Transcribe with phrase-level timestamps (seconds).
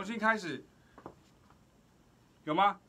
[0.00, 0.64] 重新开始，
[2.44, 2.80] 有吗？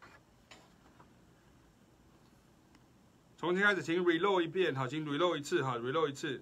[3.36, 6.42] 重新开始，请 reload 一遍，好，请 reload 一次，哈，reload 一次。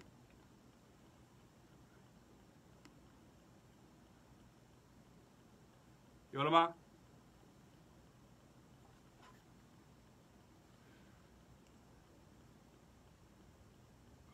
[6.29, 6.71] 有了吗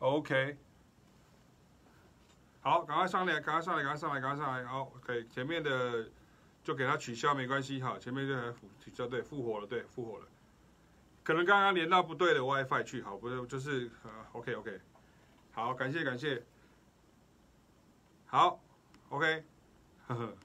[0.00, 0.58] ？OK。
[2.60, 4.64] 好，赶快上来，赶快上来，赶快上来，赶快上来。
[4.66, 6.10] 好，，OK，，前面的
[6.66, 7.80] 就给它取消，没关系。
[7.80, 10.26] 哈，前面就还取消，对，复活了，对，复活了。
[11.22, 14.80] 可能刚刚连到不对的 WiFi 去，好，不是，就是呃，OK，OK。
[15.52, 16.42] 好，感谢，感谢。
[18.26, 18.60] 好
[19.10, 19.44] ，OK。
[20.08, 20.36] 呵呵。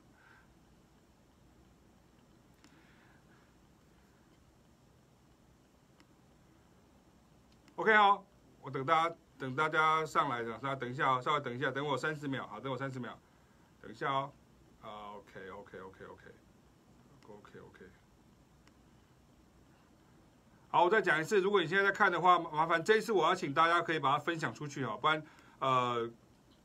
[7.78, 8.24] OK，好，
[8.62, 9.16] 我等大家。
[9.40, 13.18] 等大家上来的，那等一下哦，稍微等一下，等我三十秒，好，等我三十秒，
[13.82, 14.32] 等一下哦，
[14.82, 17.86] 啊，OK，OK，OK，OK，OK，OK，
[20.70, 25.24] 好，我再讲一次，如果你现在在看的话，麻烦这一次我要请大家可以把它分享出去哦，不然
[25.60, 26.10] 呃，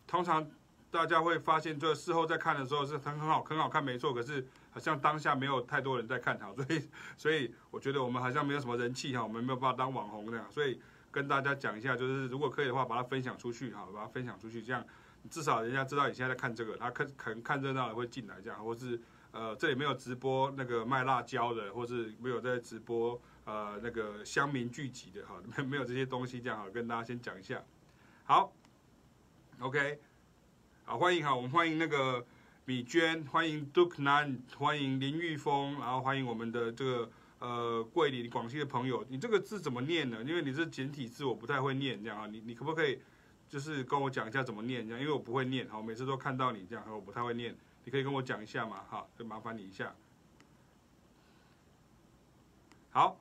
[0.06, 0.46] 通常
[0.90, 10.80] 大家会发现，就事后在看的时候是很很好，很好看，没错，可是好像当下没有太多人在看它，所以所以我觉得我们好像没有什么人气哈，我们没有办法当网红那样，所以。
[11.12, 14.84] 跟大家讲一下，就是如果可以的话，把它分享出去哈，把它分享出去，这样
[15.28, 27.62] 至少人家知道你现在在看这个，他看可能看热闹的会进来这样，或是呃这里没有直播那个卖辣椒的，或是没有在直播呃那个乡民聚集的哈，没没有这些东西这样 哈，跟大家先讲一下。
[28.24, 28.52] 好
[29.60, 29.98] ，OK，
[30.84, 32.24] 好欢迎哈，我们欢迎那个
[32.64, 37.10] 米娟，欢迎 Duke Nan，欢迎林玉峰，然后欢迎我们的这个。
[37.38, 40.24] 呃，桂林广西的朋友，你这个字怎么念呢？
[40.26, 42.98] 因为你是简体字，我不太会念，这样啊，你你可不可以
[43.48, 45.00] 就是跟我讲一下怎么念这样？
[45.00, 49.94] 因为我不会念，好，每次都看到你这样，我不太会念，你可以跟我讲一下嘛，好，就麻烦你一下。
[52.90, 53.18] 好，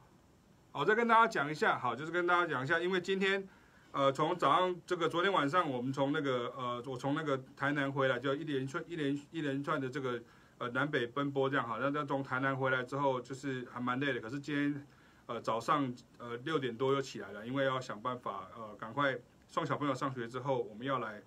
[0.71, 3.47] 我再跟大家讲一下，好，就是跟大家讲一下，因为今天
[3.91, 10.21] 呃，从早上这个昨天晚上，我们从那个呃，我从那个台南回来，就一连串一连一连串的这个。
[10.57, 14.21] 呃，南北奔波这样好，那那从台南回来之后，就是还蛮累的。
[14.21, 14.87] 可是今天，
[15.25, 19.19] 呃，早上呃六点多又起来了，因为要想办法呃赶快
[19.55, 21.23] 送小朋友上学之后，我们要来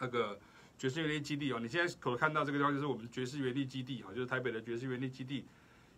[0.00, 0.36] 那个
[0.76, 1.60] 爵士园地基地哦。
[1.60, 5.46] 你现在可看到这个地方就是我们爵士园地基地哈，就是台北的爵士园地基地。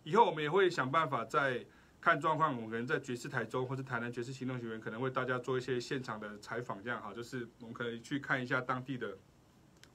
[0.03, 1.65] 以后我们也会想办法在
[1.99, 9.17] 看状况，我们可能在爵士台中或是台南爵士行动学院，可能为大家做一些现场的采访，这样哈，就是我们可以去看一下当地的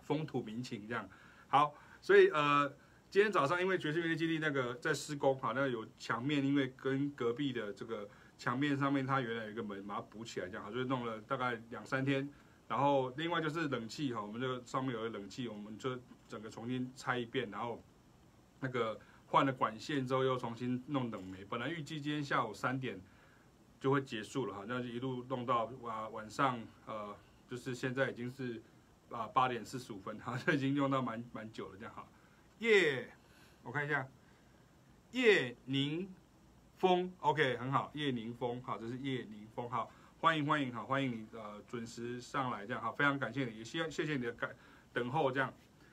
[0.03, 1.09] 风土民情这样。
[1.47, 1.73] 好。
[2.03, 2.69] 所以呃，
[3.09, 8.09] 今天早上因为爵士园地基地那个在施工哈，那有墙面，因为跟隔壁的这个
[8.39, 12.29] 墙面上面它原来有一个门，把它补起来这样，好，就弄了大概两三天。
[12.69, 17.83] 然后另外就是冷气哈，我们这个上面有个冷气，我们就整个重新拆一遍，然后
[18.61, 21.45] 那个换了管线之后又重新弄冷媒。
[21.45, 23.01] 本来预计今天下午三点
[23.81, 27.17] 就会结束了哈，那就一路弄到晚晚上呃，
[27.49, 28.63] 就是现在已经是。
[29.11, 32.05] 啊，八点四十五分， 好，这已经用到蛮蛮久了，这样哈。
[32.59, 33.09] 叶，
[33.63, 34.09] 我看一下，
[35.13, 36.13] 叶宁
[36.79, 39.91] 峰，OK，很好，叶宁峰，好，这是叶宁峰，好，
[40.21, 44.51] 欢迎欢迎，好，欢迎你呃准时上来，这样好，非常感谢你，也希望谢谢你的感
[44.93, 45.53] 等候，这样。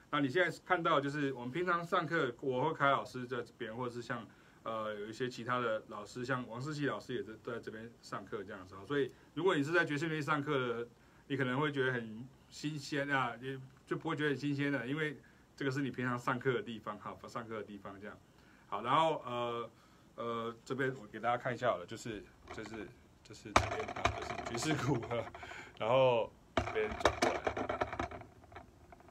[0.10, 4.26] 那你现在看到就是我们平常上课，我和凯老师在这边，或者是像
[4.64, 10.88] 呃有一些其他的老师，像王思琪老师也在都在这边上课这样子，所以如果你是在爵士乐上课的，
[11.28, 12.28] 你可能会觉得很。
[12.52, 15.16] 新鲜啊，也就不会觉得很新鲜的，因为
[15.56, 18.18] 这个是你平常上课的地方，哈，上课的地方这样。
[18.68, 19.72] 好，然后呃
[20.22, 22.24] 呃这边我给大家看一下好了，就是
[22.54, 22.88] 就是
[23.24, 25.16] 就是这边啊，就是爵士鼓哈，
[25.80, 27.42] 然后这边转过来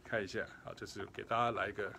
[0.05, 1.93] 看一下，好，就是给大家来一个，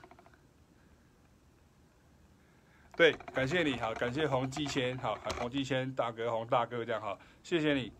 [2.95, 7.91] 对，感谢你好，感谢洪继谦，好，洪继谦大哥，洪大哥这样好，谢谢你，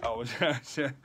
[0.00, 0.96] 好，我现在先。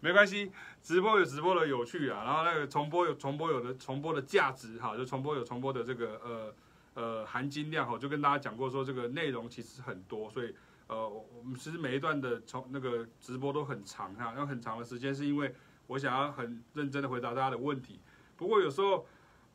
[0.00, 0.50] 没关系，
[0.82, 6.52] 直播有直播的有趣啊，然后那个重播有重播有的重播的价值哈，就重播有重播的这个呃
[6.94, 10.54] 呃含金量哈，就跟大家讲过说这个内容其实很多，所以
[10.86, 15.54] 呃我们其实每一段的从那个直播都很长哈，然后很长的时间是因为
[15.86, 18.00] 我想要很认真的回答大家的问题。
[18.36, 19.06] 不过有时候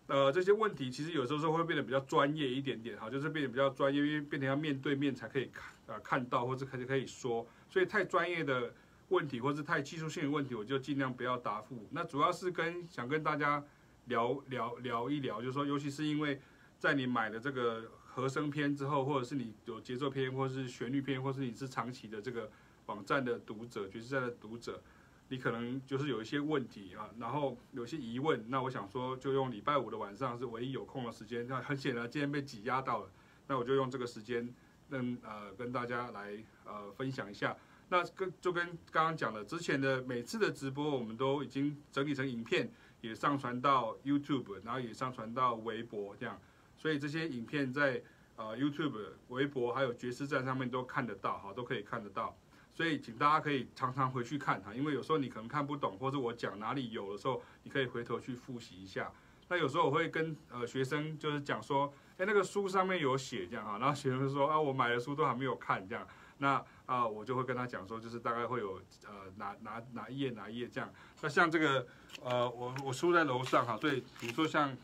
[0.07, 8.74] 呃这些问题其实有时候是会变得比较专业一点点哈，就是变得比较专业，因为变成要面对面才可以看呃看到或者可以可以说，所以太专业的。
[9.10, 11.88] 问题或是太技术性的问题，我就尽量不要答复。
[11.92, 13.63] 那主要是跟想跟大家
[14.07, 16.42] 聊聊聊一聊，就是说，尤其是因为
[16.79, 22.50] 在你买了这个和声篇之后，或者是你有节奏篇，或者是旋律篇，或者是你是长期的这个
[22.85, 24.81] 网站的读者，爵士站的读者，
[25.29, 33.09] 你可能就是有一些问题啊，然后有些疑问，那我想说就用礼拜五的晚上是唯一有空的时间，那很显然今天被挤压到了，
[33.47, 34.53] 那我就用这个时间
[34.89, 37.56] 跟呃跟大家来呃分享一下。
[37.89, 42.69] 那跟就跟刚刚讲的之前的每次的直播，我们都已经整理成影片，
[43.00, 46.38] 也上传到 YouTube，然后也上传到微博这样，
[46.77, 48.01] 所以这些影片在
[48.35, 48.94] 呃 YouTube、
[49.29, 52.35] 微博还有觉世站上面都看得到哈，都可以看得到。
[52.74, 59.12] 所以请大家可以常常回去看哈，因为有时候你可能看不懂，或者我讲哪里有的时候，你可以回头去复习一下。
[59.50, 66.07] 那有时候我会跟呃学生就是讲说，哎，那个书上面有写这样哈，然后学生说啊，我买的书都还没有看这样。
[66.38, 70.94] 那啊，我就会跟他讲说，就是大概会有呃哪哪哪一页哪一页这样。
[71.21, 71.88] 那像这个
[72.24, 74.77] 呃，我我书在楼上哈，所以比如说像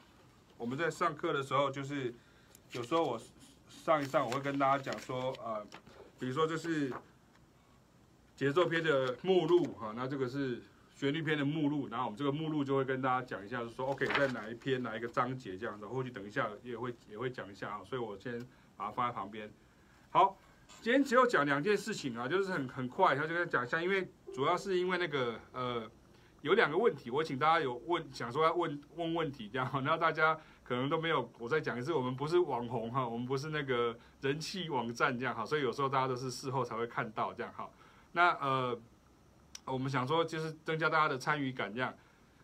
[0.63, 2.13] 我们在上课的时候，就是
[2.71, 3.19] 有时候我
[3.67, 5.61] 上一上，我会跟大家讲说呃，
[6.17, 6.89] 比如说就是
[8.33, 10.61] 节奏篇的目录哈，那这个是
[10.95, 18.39] 旋律篇的目录，然后我们这个目录就会跟大家讲一下，就说 OK 在哪一篇哪一个章节这样子，或许等一下也会也会讲一下啊，所以我先
[18.77, 19.51] 把它放在旁边，
[20.11, 20.37] 好。
[20.81, 25.91] 今天只有讲两件事情啊，就是很很快，他就跟讲一下，因为主要是因为那个呃
[26.41, 37.69] 有两个问题，我请大家有问想说要问问问题这样，然后大家可能都没有，我再讲一次，我们不是网红哈，我们不是那个人气网站这样哈，所以有时候大家都是事后才会看到这样哈。
[38.13, 38.79] 那呃
[39.65, 41.93] 我们想说就是增加大家的参与感这样。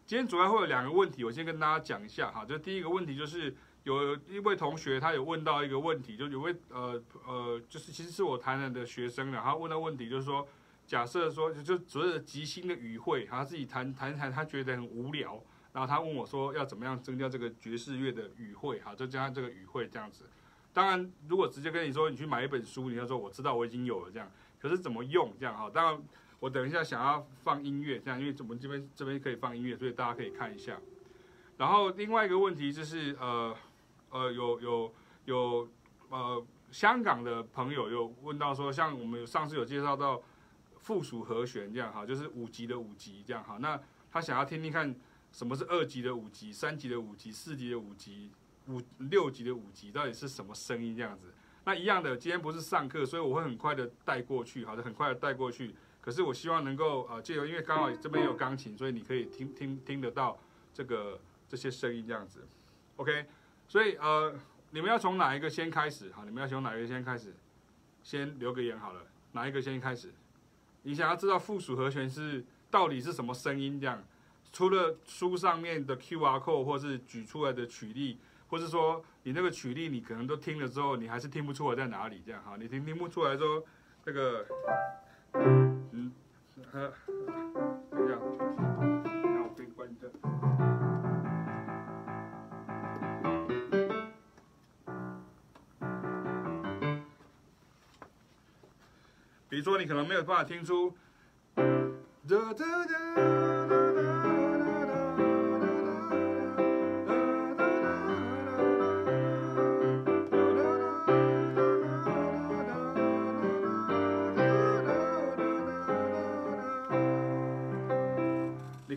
[0.06, 3.56] 今天主要会有两个问题，我先跟大家讲一下哈，就第一个问题就是。
[3.84, 10.46] 有一位同学，他有问到一个问题，就有位呃呃，就是其实是我台南的学生，然后问到问题就是说，
[10.86, 15.42] 假设说就所谓的即兴的语汇，他自己谈谈谈，他觉得很无聊，
[15.74, 20.26] 然后他问我说要怎么样增加这个爵士乐的语汇，哈，就加上这个语汇这样子。
[20.74, 24.30] 当然，如果直接跟你说你去买一本书，你要说我知道我已经有了这样，
[24.60, 25.70] 可是怎么用这样哈？
[25.74, 26.04] 当然，
[26.40, 30.80] 我等一下想要放音乐这样，因为我们这边这边可以放音乐，所以大家可以看一下。
[31.58, 33.56] 然后另外一个问题就是呃。
[34.12, 34.94] 呃，有有
[35.26, 35.70] 有，
[36.10, 40.20] 呃，香港的朋友有问到说，像我们上次有介绍到
[40.80, 43.80] 附属和弦这样哈，就是五级的五级这样哈，那
[44.12, 44.96] 他想要听听看
[45.32, 48.32] 什么是二级的五级、三级的五级、四级的五级、
[48.68, 51.28] 五六级的五级到底是什么声音这样子？
[51.66, 55.76] 那一样的，今天不是上课，所以我会很快的带过去，好的，很快的带过去。
[56.02, 60.40] 可是我希望能够呃借由，因为刚好这边有钢琴，所以你可以听听听得到
[60.74, 62.48] 这个这些声音这样子
[62.96, 63.26] ，OK。
[63.68, 64.34] 所以呃，
[64.72, 66.12] 你们要从哪一个先开始？
[66.12, 67.36] 好，你们要从哪一个先开始？
[68.02, 69.02] 先留个言好了，
[69.34, 70.12] 哪一个先开始？
[70.84, 73.80] 你想要知道附属和弦是到底是什么声音？
[73.80, 74.02] 这样，
[74.52, 82.22] 除了书上面的 QR code 或是举出来的曲例，或是说你那个曲例你可能都听了之后，你还是听不出来在哪里？
[82.26, 83.64] 这样哈，你听听不出来说
[84.04, 84.46] 这个，
[85.34, 86.12] 嗯，
[86.72, 86.92] 呃，
[87.92, 88.22] 这样。
[99.48, 100.96] 比如说，你可能没有办法听出，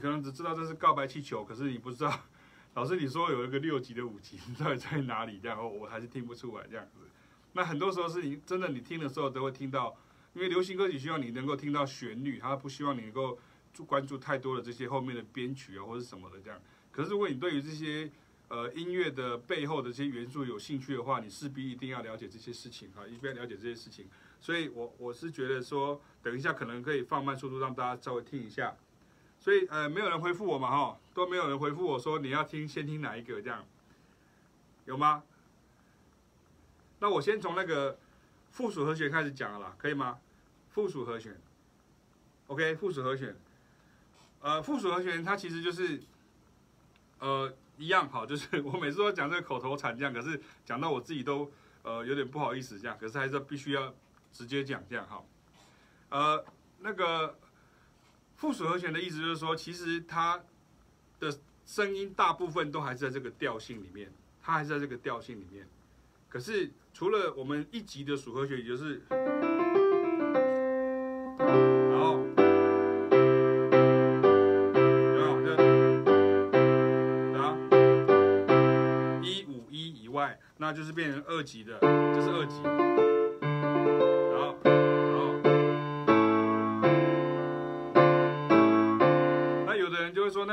[0.02, 2.20] 可能只知道这是告白气球，可是你不知道，
[2.74, 5.38] 老师你说有一个六级的五级，你到底在哪里？
[5.40, 6.98] 这样我还是听不出来这样子。
[7.52, 9.96] 那很多时候是你真的你听的时候都会听到。
[10.34, 13.38] 因为流行歌曲希望你能够听到旋律，他不希望你能够
[13.86, 16.58] 关注太多的这些后面的编曲啊或者什么的这样。
[16.90, 18.10] 可是如果你对于这些
[18.48, 24.06] 呃音乐的背后的这些元素有兴趣的话，你势必一定要了解这些事情哈，一定要了解这些事情。
[24.40, 28.74] 所以我我是觉得说，等一下可能可以放慢速度让大家稍微听一下。
[29.42, 33.64] 所以呃没有人回复我嘛哈，都没有人回复我说你要听先听哪一个这样，
[34.84, 35.24] 有吗？
[37.00, 37.98] 那我先从那个。
[38.52, 40.18] 附属和弦开始讲了啦，可以吗？
[40.68, 41.40] 附属和弦
[42.48, 43.34] ，OK，附属和弦，
[44.42, 46.02] 呃，附属和弦它其实就是，
[47.18, 51.50] 呃，一样哈， 就是我每次都讲这个口头禅这样，可是讲到我自己都
[51.82, 53.94] 呃有点不好意思这样，可是还是必须要
[54.30, 55.24] 直接讲这样哈，
[56.10, 56.44] 呃，
[56.80, 57.38] 那个
[58.42, 60.42] 附属和弦的意思就是说，其实它
[61.20, 61.32] 的
[61.64, 65.64] 声音大部分都还是在这个调性里面，它还是在这个调性里面，
[66.28, 66.72] 可是。
[66.92, 69.18] 除了我们一级的属和弦，也就是，然
[71.98, 72.26] 后，
[75.16, 75.46] 然后就，
[77.32, 77.56] 然后
[79.22, 82.81] 一五一以外，那就是变成二级的，这是二级。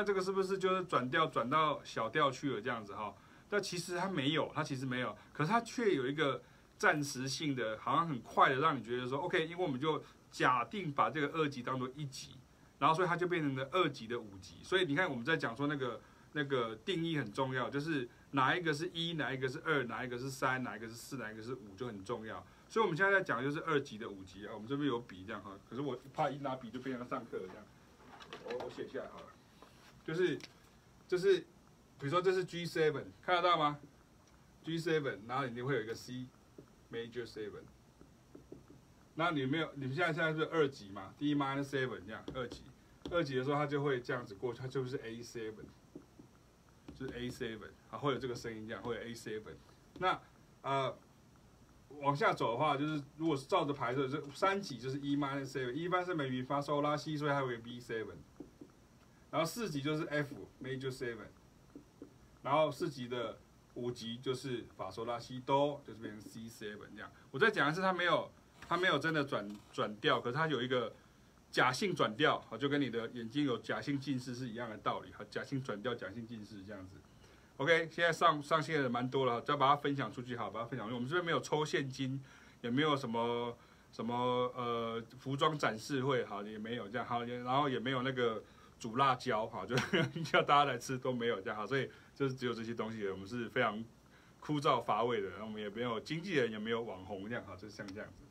[0.10, 3.14] 这个是不是就是转调转到小调去了这样子哈？
[3.48, 6.42] 但其实它没有，它其实没有，可是它却有一个
[6.80, 10.02] 暂时性的，好像很快的让你觉得说，OK，因为我们就
[10.32, 12.32] 假定把这个二级当做一级，
[12.80, 14.56] 然后所以它就变成了二级的五级。
[14.64, 16.02] 所以你看我们在讲说那个
[16.34, 22.44] 那个定义很重要，就是哪一个是一，哪一个是二，哪一个是三，哪一个是四，哪一个是五就很重要。
[22.68, 27.64] 所以我们现在在讲的就是二级的五级啊，我们这边有笔这样哈，可是我怕一拿笔就变成上课了这样，
[28.46, 29.26] 我我写下来好了，
[30.10, 30.40] 就是
[31.08, 31.38] 就是
[32.00, 33.78] 比如说这是 G seven，看得到吗
[34.64, 36.26] ？G seven，然后你就会有一个 C
[36.92, 37.62] major seven，
[39.14, 42.64] 那你没有，你们现在现在是二级嘛，D minor seven 这样二级，
[43.12, 45.68] 二级的时候它就会这样子过去，它就是 A seven，
[46.98, 49.54] 就是 A seven，啊会有这个声音这样，会有 A seven，
[50.00, 50.20] 那
[50.64, 50.98] 呃。
[52.02, 58.14] 往下走的话，就是如果是照着排的，这三级就是 E minor seven，E minor seven 咪发嗦拉西，所以它会 B seven。
[59.32, 61.28] 然后四级就是 F major seven，
[62.42, 63.38] 然后四级的
[63.76, 67.12] 五级就是法索拉西哆，就是变成 C seven 这样。
[67.32, 68.32] 我再讲的是，它没有，
[68.68, 70.92] 它没有真的转转调，可是它有一个
[71.52, 76.98] 假性转调，好，就跟你的眼睛有假性近视是一样的道理，好，假性转调，假性近视这样子。
[77.58, 80.96] OK，现在上上线的人蛮多了，只要把它分享出去，好，把它分享出去。
[80.96, 82.24] 我们这边没有抽现金，
[82.62, 83.58] 也没有什么
[83.92, 84.16] 什么
[84.56, 88.42] 呃服装展示会，好，也没有这样，好，然后也没有那个
[88.80, 89.76] 煮辣椒，哈，就
[90.24, 93.84] 叫大家来吃都没有这样，哈，所以就是只有这些东西，我们是非常
[94.40, 98.24] 枯燥乏味的，然后我们也没有经纪人，也没有网红这样，哈，就是像这样子。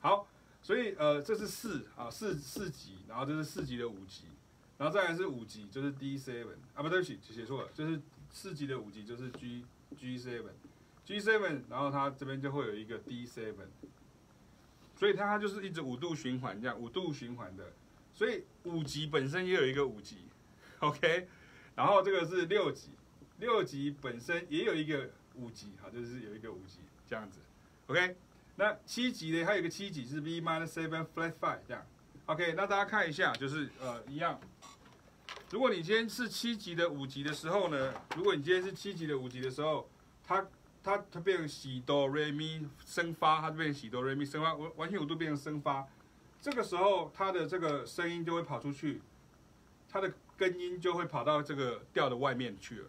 [0.00, 0.26] 好，
[0.60, 4.24] 所以呃这是四啊四四级，然后这是四级的五级，
[4.76, 8.00] 然后再来是五级，就是 D seven 啊，不对不起，写错了，就是。
[8.34, 9.62] 四级的五级就是 G
[9.94, 13.66] G seven，G seven，然后它这边就会有一个 D seven，
[14.96, 17.70] 所以它就是一直五度循环这样，五度循环的，
[18.22, 20.18] 所以五级本身也有一个五级
[20.78, 21.26] ，OK，
[21.74, 22.90] 然后这个是六级，
[23.40, 27.40] 六级本身也有一个五级，好，就是有一个五级这样子
[27.88, 28.14] ，OK，
[28.54, 31.84] 那七级呢，它有一个七级是 B minus seven flat five 这样
[32.26, 34.40] ，OK，那大家看一下，就是呃一样。
[35.50, 39.90] 如果你今天是七级的五级的时候呢，如果你今天是七级的五级的时候，
[40.24, 40.46] 它
[40.80, 45.84] 它它变成西哆瑞咪升发，它就变成西哆瑞咪升发，完完全五度变成升发，
[46.42, 49.00] 这个时候它的这个声音就会跑出去，
[49.88, 52.86] 它的根音就会跑到这个调的外面去了。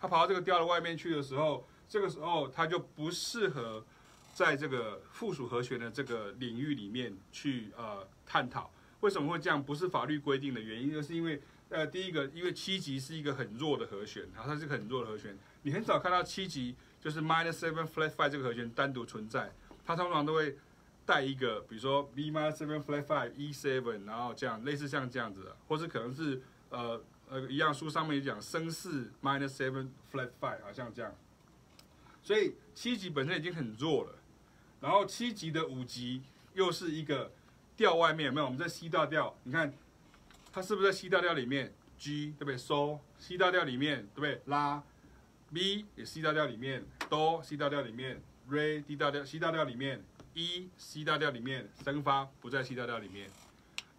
[0.00, 3.84] 它跑到这个调的外面去的时候，这个时候它就不适合
[4.32, 8.70] 在这个附属和弦的这个领域里面去呃探讨。
[9.00, 9.60] 为什么会这样？
[9.60, 11.42] 不是法律规定的原因，而是因为。
[11.68, 19.52] 呃，第一个，因为七级是一个很弱的和弦，然后，它是个很弱的和弦，你很少看到七级就是 minor seven flat five 这个和弦单独存在，
[19.84, 20.56] 它通常都会
[21.06, 31.14] 带一个，比如说 B minus seven flat five E seven，然后这样类似像这样子的，或是可能是呃呃一样书上面讲升四 minus seven flat five，好像这样，
[32.22, 34.18] 所以七级本身已经很弱了，
[34.80, 36.22] 然后七级的五级
[36.52, 37.32] 又是一个
[37.76, 38.44] 调外面有没有？
[38.44, 39.72] 我们在 C 大调，你看。
[40.52, 44.40] 它是不是在 C 大调里面？G 对不对？So，C 大调里面对不对？
[44.46, 44.82] 拉
[45.52, 50.02] ，B 也 C 大调里面，Do C 大调里面，Re D 大调 C 大调里面
[50.36, 53.30] 一 C 大调里面，升发不在 C 大调里面，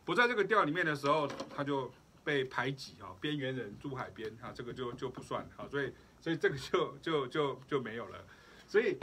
[0.06, 1.92] 不在这个调里面的时候，它就
[2.24, 5.92] 被排挤啊，边缘人住海边啊，这个就就不算好，所以
[6.22, 8.24] 所以这个就就就就没有了，
[8.68, 8.98] 所以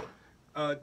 [0.53, 0.81] 呃。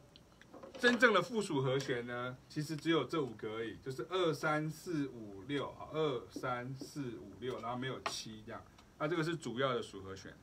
[0.79, 8.59] 真正的附属和弦呢，其实只有这五个而已，就是二三四五六，啊，二三四五六，然后没有七这样，
[8.97, 10.35] 那这个是主要的属和弦，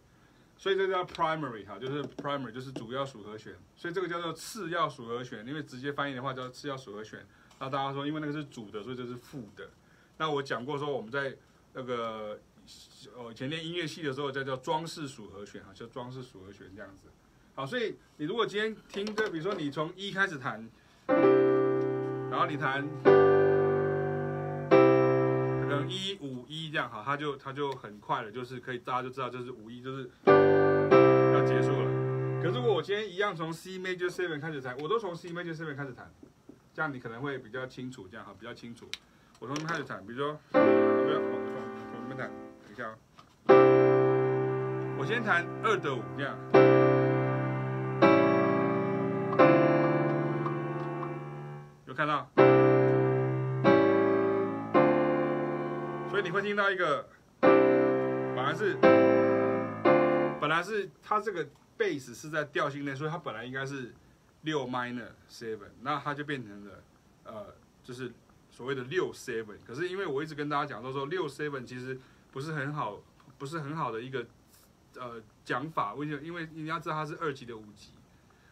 [0.59, 7.25] 所以这叫 primary 哈，就是 primary 就是主要属和弦，所以这个叫做次要属和弦，因为直接翻译的话叫次要属和弦。
[7.61, 9.71] 那大家说，因为那个是主的，所以这是副的。
[10.17, 11.37] 那我讲过说，我们在
[11.75, 12.39] 那个
[13.17, 17.09] 呃前练音乐系的时候，叫叫装饰属和弦哈，叫装饰属和弦这样子。
[17.55, 20.69] 好，所以你如果今天听这，比如说你从一开始弹，
[21.07, 22.85] 然后你弹
[25.69, 32.43] 可能一五一这样，好，它就它就很快了，就是可以大家就知道就是五一，就是要结束了。
[32.43, 36.11] 可是我今天一样从 C major seven 开始弹，我都从 C major seven 开始弹，
[36.73, 38.89] 这样你可能会比较清楚，这样好，比较清楚。
[39.41, 41.39] 我从这边开始弹，比如说，不要，我
[41.93, 42.31] 从这边弹，
[42.65, 42.97] 等一下啊，
[44.99, 46.35] 我先弹二的五这样。
[51.87, 52.27] 有看到，
[56.19, 57.09] 所以你会听到一个，
[57.43, 58.75] 本来是，
[60.41, 61.47] 本来是它这个
[61.77, 63.95] 贝斯是在调性内，所以它本来应该是
[64.43, 66.83] 六 minor seven，那它就变成了
[67.23, 68.11] 呃，就是
[68.51, 69.59] 所谓的六 seven。
[69.65, 71.97] 可是因为我一直跟大家讲都，说六 seven 其实
[72.33, 73.01] 不是很好
[73.39, 74.27] 不是很好的一个
[74.97, 76.21] 呃讲法，为什么？
[76.23, 77.93] 因为你要知道它是二级的五级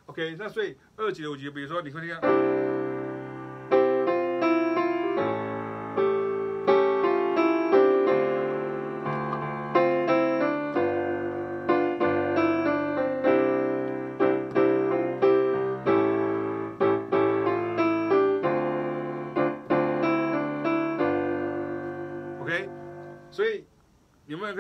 [0.04, 0.37] ，OK？
[0.38, 2.75] 那所以二级的五级，比如说你会听到。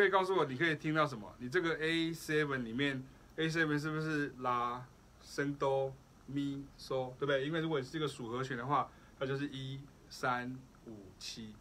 [0.06, 1.34] 以告诉我，你可以听到什么？
[1.38, 3.02] 你这个 A7 里面
[3.36, 4.86] ，A7 是不是拉、
[5.22, 5.94] 升、哆、
[6.26, 7.44] 咪、嗦，对不对？
[7.44, 11.54] 因为如果你是一个属和弦的话，它就是一三五七，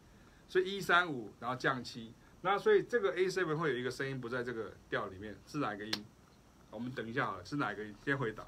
[0.48, 2.14] 所以一三五，然后降七。
[2.42, 6.06] 那所以这个 A7 会有一个声音不在这个调里面，是哪一个音？
[6.70, 7.96] 我们等一下好了，是哪一个音？
[8.04, 8.46] 先回答，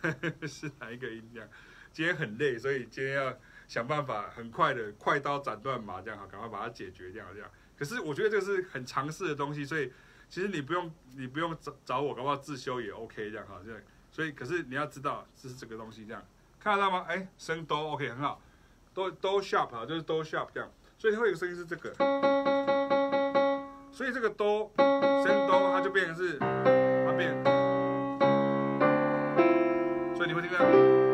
[0.46, 1.22] 是哪一个音？
[1.34, 1.48] 这样，
[1.92, 7.50] 今天很累，所以今天要想办法很快的快刀斩断麻，这样好，赶快把它解决掉，这样。
[7.78, 9.92] 可是我觉得这个是很常识的东西，所以
[10.28, 13.80] 其实你不用你不用找找我，搞不好自修也 OK 这样哈，这样。
[14.10, 16.22] 所以可是你要知道这是这个东西这样，
[16.58, 17.04] 看得到吗？
[17.08, 18.40] 哎，升哆 OK 很好，
[18.94, 20.70] 哆哆 sharp 啊，就是哆 sharp 这样。
[20.98, 21.92] 所以它会有个声音是这个，
[23.92, 27.34] 所以这个哆升哆它就变成是它变，
[30.16, 31.05] 所以你会听到。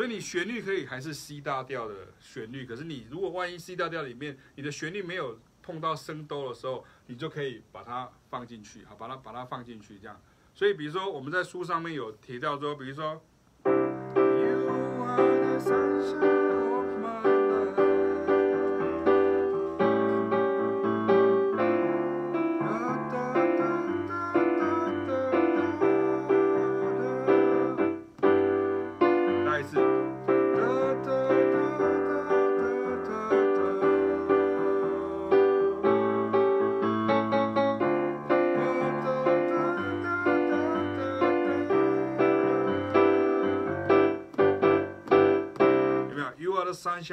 [0.00, 10.18] 所以你旋律可以还是 C 大调的旋律，可是你如果万一 C 大调里面你的旋律没有碰到升哆的时候，你就可以把它放进去，好，把它把它放进去这样。
[10.54, 13.20] 所以比如说我们在书上面有提到说，比如说。
[15.60, 16.39] Sunshine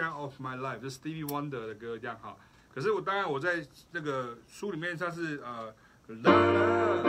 [0.05, 2.35] of My Life，这是 Stevie Wonder 的歌，这样哈。
[2.73, 5.73] 可是我当然我在这个书里面它是呃。
[6.23, 7.03] 啦啦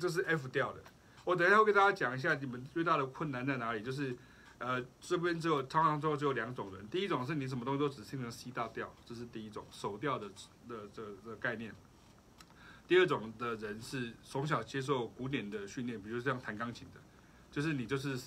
[0.00, 0.80] 这是 F 调的，
[1.28, 3.82] 我等一下会给大家讲一下你们最大的困难在哪里。
[3.82, 4.16] 就是，
[4.56, 10.26] 呃，这边只有常常说只有两种人，第一种是你什么东西都只听成 C 大调，这是第一种手调的
[10.66, 11.74] 的这这概念。
[12.86, 17.00] 第二种的人是从小接受古典的训练，比如像弹钢琴的，
[17.50, 18.18] 就是你就是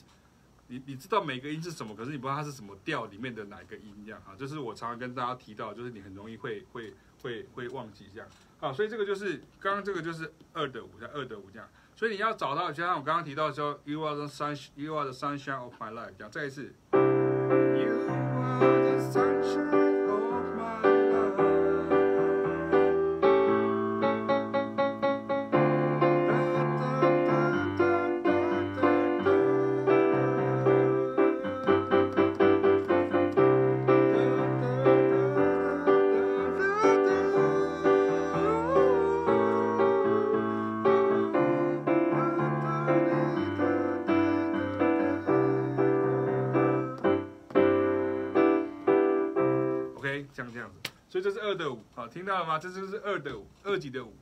[0.68, 4.38] 你你知道每个音是什么，可是你不知道它是什么调里面的哪个音这样啊。
[4.38, 8.30] 就是我常常跟大家提到，就是你很容易会会会会忘记这样。
[8.60, 11.68] 好，所以这个就是刚刚这个就是二的五，像二的五这样。
[12.02, 16.74] 所以你要找到，就像我刚刚提到说，You are the sun, you are the sunshine of my life，这样再一次。
[16.94, 17.91] You
[52.12, 52.60] 听到了吗？
[52.60, 54.14] 这就是二的五，二级的五，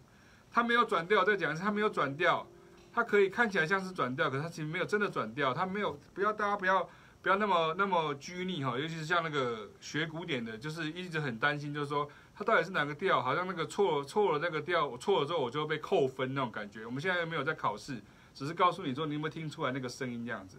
[0.51, 1.23] 它没有转调。
[1.23, 2.45] 再讲一次，它没有转调，
[2.93, 5.51] 它可以看起来像是转调，可是它其实没有真的转调。
[5.53, 6.87] 它没有，不要大家不要
[7.21, 16.85] 不要那么那么拘泥哈，尤其是像那个学古典的，就是一直很担心，就是说它到底是哪个调，好像那个错错了那个调，我错了之后我就会被扣分那种感觉。
[16.85, 17.99] 我们现在又没有在考试，
[18.35, 20.57] 只是告诉你说你有没有听出来那个声音这样子。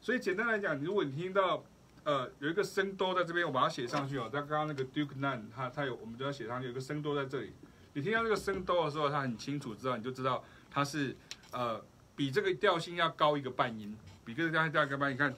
[0.00, 1.64] 所以简单来讲，如果你听到。
[2.08, 4.30] 呃，有一个升哆在这边，我把它写上去哦。
[4.32, 6.68] 在刚刚那个 Duke Nine，它它有，我们就要写上去。
[6.68, 7.52] 有个升哆在这里，
[7.92, 11.14] 你听到这个升哆的时候，它很清楚知道，你就知道它是
[11.52, 11.84] 呃
[12.16, 13.94] 比这个调性要高一个半音，
[14.24, 15.16] 比这个调性高一个半音。
[15.16, 15.30] 你看，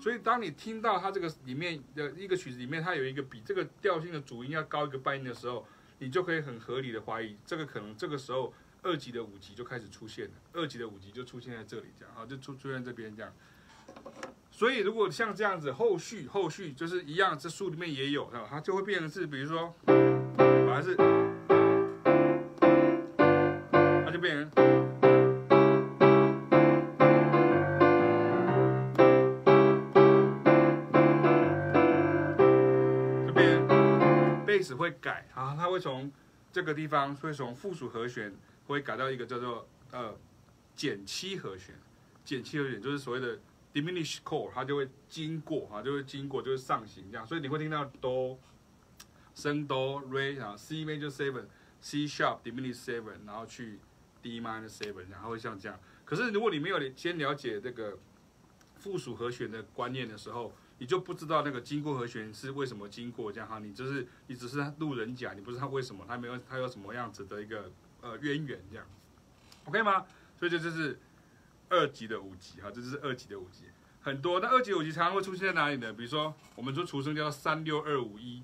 [0.00, 5.64] 所以当你听到它这个里面的一个曲子里面，它有一个比这个调性的主音要高一个半音的时候，
[6.00, 13.32] 你就可以很合理的怀疑，这个可能这个时候二级的五级就开始出现了，二级的五级就出现在这里，这样啊，就出出现在这边这样。
[14.50, 20.96] 所以如果像这样子后续后续就是一样这书里面也有它就会变成是比如说反而是
[24.04, 24.50] 它就变成
[33.26, 36.10] 这边贝斯会改啊它会从
[36.50, 38.34] 这个地方会从附属和弦
[38.66, 40.14] 会改到一个叫做呃
[40.74, 41.74] 减七和弦。
[42.26, 43.38] 减七和弦就是所谓的
[43.76, 48.38] Diminish chord，它就会经过哈，就会经过就是上行这样，所以你会听到哆
[49.34, 51.44] 升哆 re 啊 C major seven
[51.78, 53.78] C sharp diminished seven，然后去
[54.22, 55.78] D minor seven，然后会像这样。
[56.06, 57.98] 可是如果你没有先了解这个
[58.78, 68.86] 附属和弦的观念的时候，你就不知道那个经过和弦是为什么经过这样哈，你就是你只是路人甲，你不知道为什么他没有他有什么样子的一个呃渊源这样
[69.66, 70.06] ，OK 吗？
[70.38, 70.98] 所以这就是
[71.68, 73.64] 二级的五级哈，这就是二级的五级，
[74.06, 74.38] 很多。
[74.38, 75.92] 那二级五级常常会出现在哪里呢？
[75.92, 78.40] 比如说我们说除声叫三六二五一，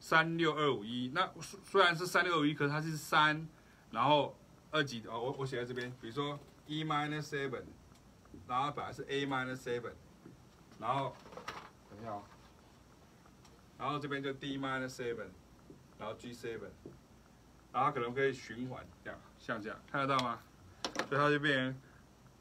[0.00, 1.12] 三六二五一。
[1.14, 1.30] 那
[1.62, 3.46] 虽然是三六二五一，可是它是三，
[3.90, 4.34] 然后
[4.70, 7.64] 二级哦，我我写在这边，比如说 E minus seven，
[8.48, 9.92] 然后本来是 A minus seven，
[10.78, 11.14] 然后
[11.90, 12.18] 等一下。
[13.76, 15.26] 然后这边就 D minus seven，
[15.98, 16.70] 然后 G seven，
[17.70, 20.38] 然后可能可以循环这样，像这样看得到吗？
[21.08, 21.76] 所以它就变成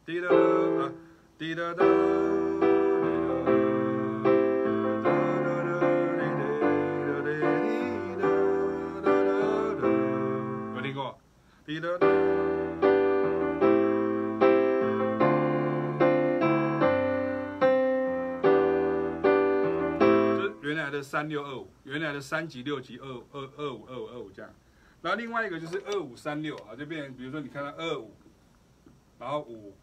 [0.06, 0.92] 滴答啊，
[1.38, 1.84] 滴答答，
[21.22, 24.52] 三六二五，原来的三级六级二二二五二五二五这样，
[25.04, 28.12] 然后另外一个就是二五三六啊，就变成比如说你看到二五，
[29.20, 29.78] 然后五，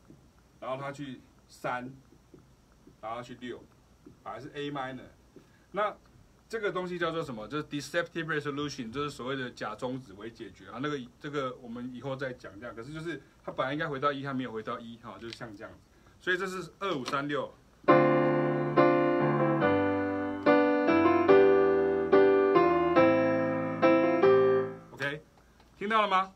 [0.59, 1.95] 然后它去三，
[3.01, 3.63] 然后去六，
[4.25, 5.05] 还是 A minor，
[5.71, 5.97] 那
[6.49, 7.47] 这个东西叫做什么？
[7.47, 10.81] 就是 deceptive resolution，就是所谓的假中指为解决啊。
[10.83, 15.73] 那个这个我们以后再讲这样，可是就是它本来应该回到一，它没有回到一哈，就是像这样，
[16.21, 17.55] 所以这是二五三六。
[25.99, 26.33] 到了吗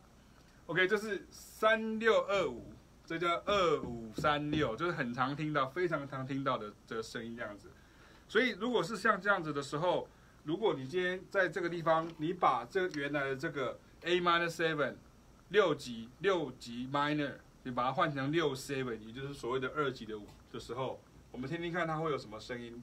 [0.67, 2.75] ？OK，这是三六二五，
[3.07, 7.71] 这叫二五三六，就是很常听到、非常常听到的这个声音这样子。
[8.27, 10.09] 所以如果是像这样子的时候，
[10.43, 14.97] 如果你今天在这个地方，你把这原来的这个 A minor seven
[15.51, 22.83] 六级六级 minor，你把它换成六 seven，也就是所谓的二级的五的时候，我们听听看它会有什么声音。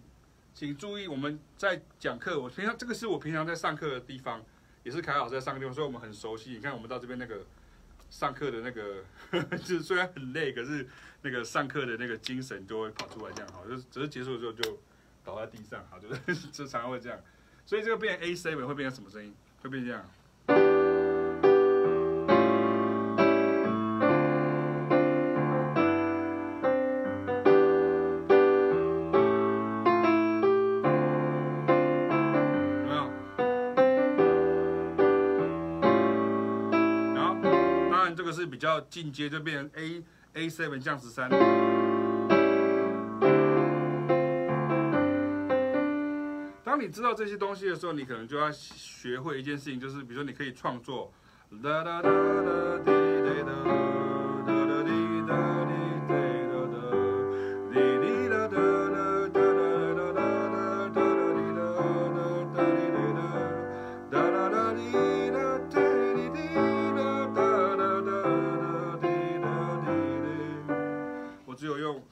[0.53, 4.41] 请注意，我们在讲课，我平常这个是我平常在上课的地方。
[4.83, 6.51] 也是凯老师在上课，所以我们很熟悉。
[6.51, 7.45] 你看，我们到这边那个
[8.09, 9.03] 上课的那个，
[9.57, 10.87] 就是虽然很累，可是
[11.21, 13.65] 那个上课的那个精神就会跑出来，这样好。
[13.67, 14.79] 就只是结束的时候就
[15.23, 17.19] 倒在地上，好，就是 就常常会这样。
[17.65, 19.35] 所以这个变 AC 嘛会变成什么声音？
[19.61, 20.78] 会变这样。
[38.59, 41.29] 比较进阶就变成 A A seven 降十三。
[46.61, 51.09] 当你知道这些东西的时候，你可能就要学会一件事情，就是比如说你可以创作。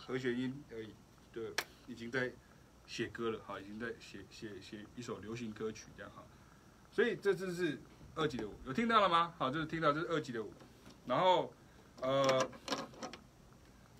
[0.07, 0.93] 和弦音而已，
[1.33, 1.41] 就
[1.85, 2.31] 已经在
[2.85, 6.23] 写歌了哈，已经在写写写一首流行歌曲这样哈，
[6.89, 7.77] 所以这次是
[8.15, 9.33] 二级的五，有听到了吗？
[9.37, 10.49] 好，就是听到这是二级的五，
[11.05, 11.53] 然后
[12.01, 12.49] 呃，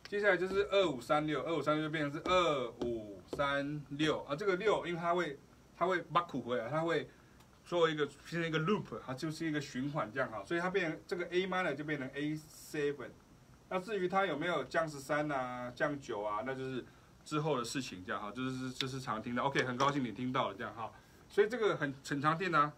[0.07, 5.37] 接下来就是二五三六，二五三六就变成是二五三六啊，这个六因为它会
[5.75, 7.09] 它会 back 回来，它会
[7.65, 13.09] 做一个变成一个 loop，它就是一个循环这样哈，所以它变成这个 A minor 就变成 A seven。
[13.69, 16.85] 那至于他有没有降十三呐、降九啊，那就是
[17.25, 19.41] 之后的事情，这样哈，就是这是常听的。
[19.41, 20.91] OK，很高兴你听到了这样哈，
[21.27, 22.71] 所以这个很很常见啊。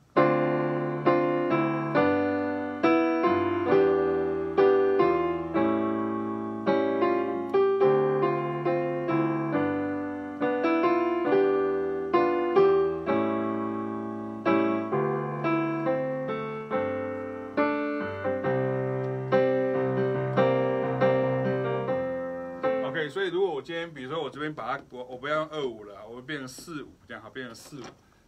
[24.50, 27.84] 边把它，我我不要用二五了，我会变成四五，这样好，变成四五。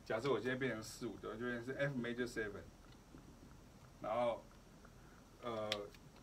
[0.05, 2.61] 假设我今天变成四五的，就变成是 F major seven，
[4.01, 4.43] 然后
[5.43, 5.69] 呃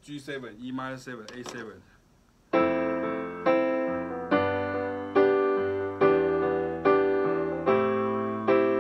[0.03, 1.81] G seven E minor seven A seven。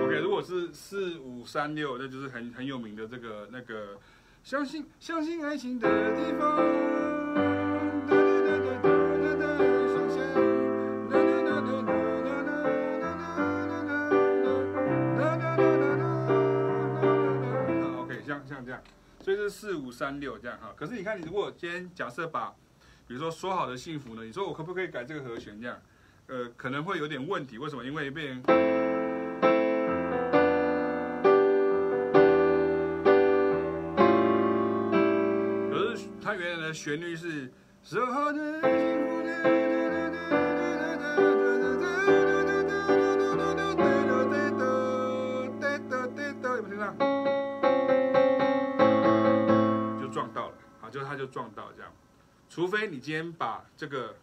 [0.04, 3.98] OK，如果是四五三六，那就是很很有名的这个那个，
[4.44, 7.57] 相信相信爱情的地方。
[19.28, 20.72] 所以是四五三六这样哈。
[20.74, 22.48] 可是你看，你如果今天假设把，
[23.06, 25.78] 比如说说好的幸福呢，你说我可不可以改这个和弦这样？
[26.28, 27.58] 呃，可能会有点问题。
[27.58, 27.84] 为什么？
[27.84, 28.42] 因为变。
[36.22, 39.77] 它原来的旋律是说好的幸福，有
[50.88, 51.92] 就它就撞到这样。
[52.48, 54.16] 除非你今天把这个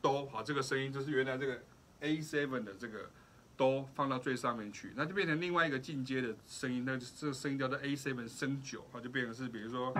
[0.00, 1.60] 哆，好，这个声音就是原来这个
[2.00, 3.10] A7 的这个
[3.56, 9.92] 哆放到最上面去，那就变成另外一个进阶的声音，那这个声音叫做 A7 升九，好，就变成是比如说。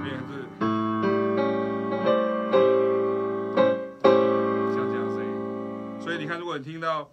[0.00, 0.34] 变成是
[4.72, 7.10] 像这样声音，所以你看，如果你听到，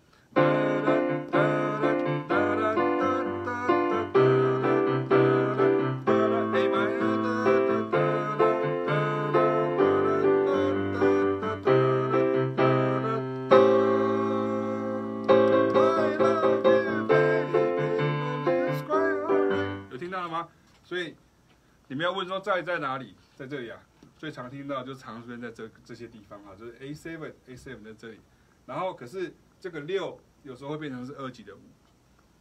[20.86, 21.13] 所以。
[21.88, 23.13] 你们要问说在在哪里？
[23.36, 23.80] 在这里啊，
[24.17, 28.19] 最常听到就常出现在这这些地方啊，就是 A7 A7 在这里，
[28.65, 31.60] 然后可是这个六有时候会变成是二级的五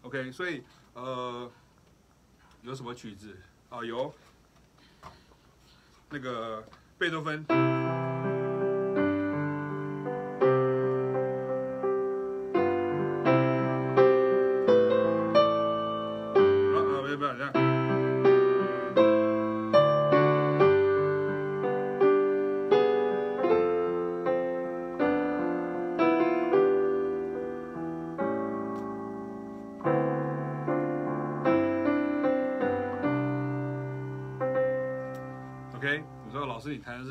[0.01, 0.63] ，OK，所以
[0.95, 1.53] 呃
[2.63, 3.37] 有什么曲子
[3.69, 3.85] 啊？
[3.85, 4.15] 有
[6.09, 8.14] 那个贝多芬。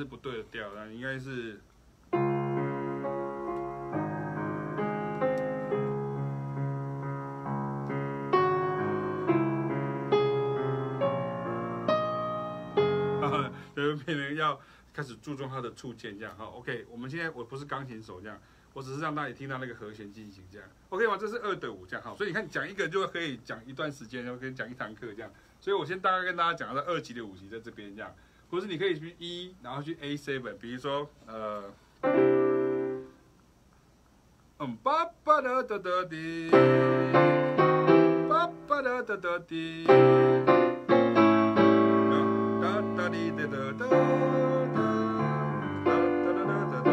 [0.03, 1.59] 不对的调，那应该是。
[13.19, 14.59] 哈哈，就是变成要
[14.93, 16.45] 开始注重它的触键这样哈。
[16.45, 18.37] OK，我们现在我不是钢琴手这样，
[18.73, 20.67] 我只是让大家听到那个和弦进行这样。
[20.89, 21.17] OK 吗？
[21.19, 22.13] 这是二的五这样哈。
[22.15, 25.31] 所以你看讲一个就可以讲一段时间，然后可以讲一堂课这样。
[25.59, 28.13] 所以我先大概跟大家讲到二级的五级在这边这样。
[28.53, 31.63] 不是，你可以去 E，然后去 A seven，比如说，呃，
[34.59, 36.51] 嗯，巴巴哒哒哒滴，
[38.29, 39.95] 巴巴哒哒哒滴，哒
[42.95, 43.87] 哒滴哒哒哒，
[45.83, 45.91] 哒
[46.23, 46.85] 哒哒哒哒，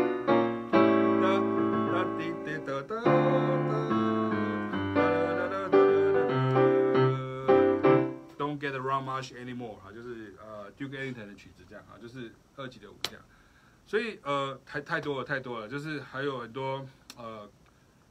[8.86, 13.22] around much anymore 哈，就是呃 Duke Ellington 的曲子这样哈，就是二级的五这样，
[13.86, 17.50] 所以呃太太多了太多了，就是还有很多呃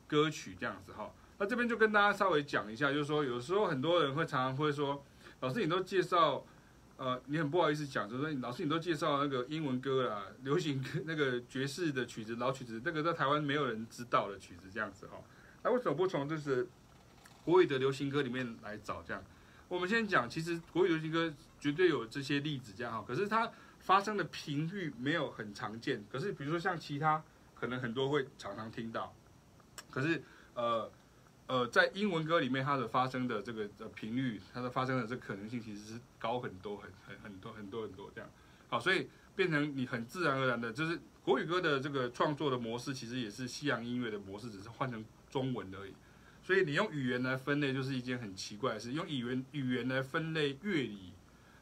[0.06, 1.10] 歌曲这样子哈。
[1.38, 5.04] 那这边就跟大家稍微讲一下，就是说有时候很多人会常常会说，
[5.40, 6.44] 老师你都介绍
[6.96, 15.20] 呃你很不好意思讲，就是说老师你都介绍那个英文歌啦、流行歌那个爵士的曲子、老曲子，那个在台湾没有人知道的曲子这样子哈。
[15.62, 16.68] 那为什么不从就是
[17.44, 19.22] 国语的流行歌里面来找这样？
[19.68, 23.04] 我们先讲，其实国语流行歌绝对有这些例子，这样哈。
[23.06, 23.50] 可是它
[23.80, 26.04] 发生的频率没有很常见。
[26.10, 27.22] 可是比如说像其他，
[27.54, 29.14] 可能很多会常常听到。
[29.90, 30.22] 可是
[30.54, 30.90] 呃
[31.46, 38.30] 呃，在英文歌里面，它的发生的这个的频率，它的发生的这可能性，其实是高很多，很很很多很多很多这样。
[38.68, 45.94] 好，所以变成你很自然而然的，就是国语歌的这个创作的模式，其实也是西洋音乐的模式，只是换成中文而已。
[46.44, 51.14] 所以你用语言来分类就是一件很奇怪的事，用语言语言来分类乐理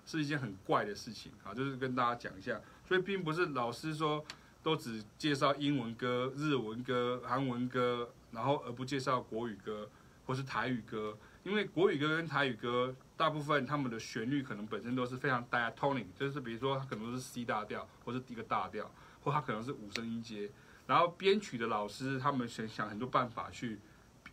[0.04, 2.60] 是一件很怪的事情啊，就是跟大家讲一下。
[2.84, 4.24] 所以并不是老师说
[4.60, 9.88] 都只介绍英文歌、日文歌、韩文歌，然后而不介绍国语歌
[10.26, 18.90] 或是台语歌，因为国语歌跟台语歌大部分他们的旋律可能本身都是非常 diatonic，就是比如说它可能都是 C 大调或是一个大调，
[19.22, 20.50] 或它可能是五声音阶，
[20.88, 23.78] 然后编曲的老师他们想想很多办法去。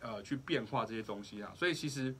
[0.00, 2.14] 呃，去变化这些东西啊，所以其实，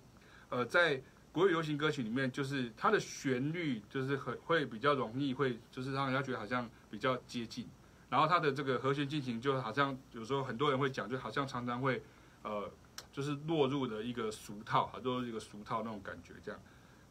[0.49, 1.01] 呃，在
[1.33, 7.67] 国语流行歌曲里面，就是它的旋律就是很会比较容易会，就是让人家觉得好像比较接近。
[8.09, 12.03] 然后它的这个和弦进行就好像有时候很多人会讲，就好像常常会
[12.43, 12.69] 呃
[13.13, 16.61] 就是落入的一个俗套，好多一个俗套那种感觉这样。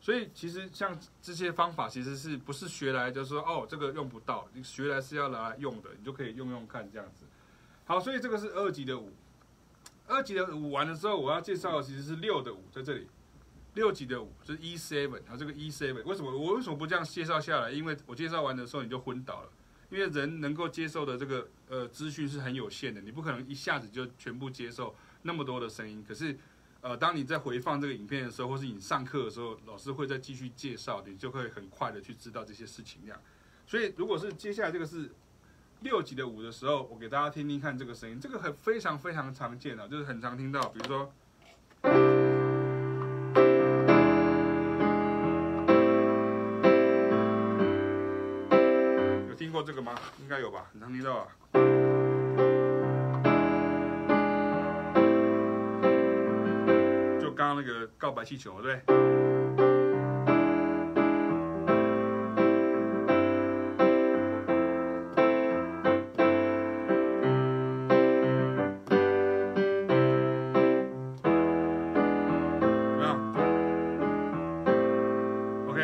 [0.02, 7.26] 所以其实像这些方法，其实是不是学来就是说哦这个用不到，你学来是要拿来用的，你就可以用用看这样子。
[7.86, 9.12] 好，所以这个是二级的五，
[10.10, 13.08] 二级的五完了之后，我要介绍的其实是六的五在这里。
[13.76, 17.72] 六级的五就是 E seven，它这个 E seven 为什么我为什么不这样介绍下来？
[17.72, 19.50] 因为我介绍完的时候你就昏倒了，
[19.92, 26.04] 因为人能够接受的这个呃资讯是很有限的，你不可能一下子就全部接受那么多的声音。
[26.06, 26.36] 可是
[26.82, 33.02] 呃，当你在回放这个影片的时候，或是你上课的时候，老师会再继续介绍，你就会很快的去知道这些事情。
[33.06, 33.22] 这样，
[33.68, 35.12] 所以如果是接下来这个是
[35.82, 41.12] 六级的五的时候，我给大家听听看这个声音，这个很非常非常常见啊，就是很常听到，比如说。
[49.38, 49.96] 听过这个吗？
[50.22, 51.28] 应该有吧，很常听到啊。
[57.22, 58.82] 就刚刚那个告白气球，对。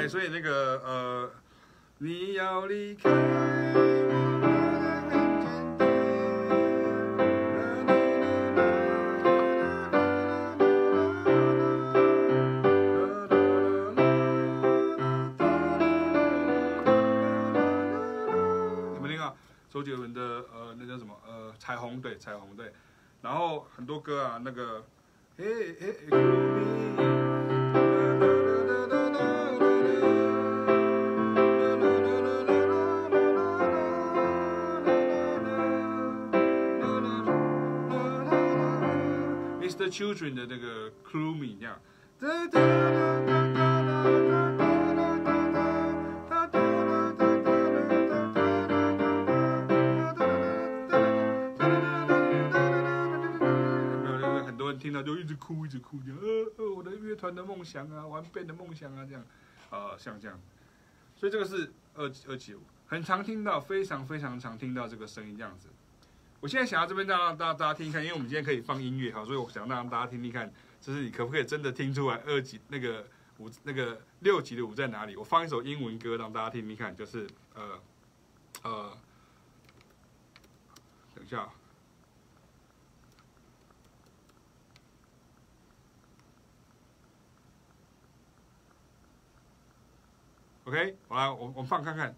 [0.07, 1.31] 所以那个呃。
[1.97, 4.35] 你要离开我，很简单。
[18.93, 19.33] 有没有听到
[19.69, 20.21] 周杰伦的
[20.53, 22.73] 呃，那叫什么呃，彩虹对，彩虹对。
[23.21, 24.85] 然后很多歌啊，那个
[25.37, 25.95] 嘿嘿
[39.85, 39.91] 嘿。
[39.91, 41.79] Children 的那个 Clue Me 这样，
[54.43, 59.23] 很多人听到就一直哭，一直哭，这样，呃呃，我的乐团的梦想啊，玩 band 的梦想啊，这样，
[59.69, 60.39] 啊，像这样，
[61.15, 65.69] 所以这个是二二级五，很常听到，非常非常常听到这个声音这样子。
[66.45, 73.03] 我现在想要这边让大大家听一看，因为我们今天可以放音乐哈，所以我想让大家听听看，就是你可不可以真的听出来二级那个
[73.39, 75.15] 五那个六级的五在哪里？
[75.15, 77.81] 我放一首英文歌让大家听听看，就是呃
[78.61, 78.95] 呃，
[81.15, 81.49] 等一下
[90.65, 92.15] ，OK，好来，我我放看看，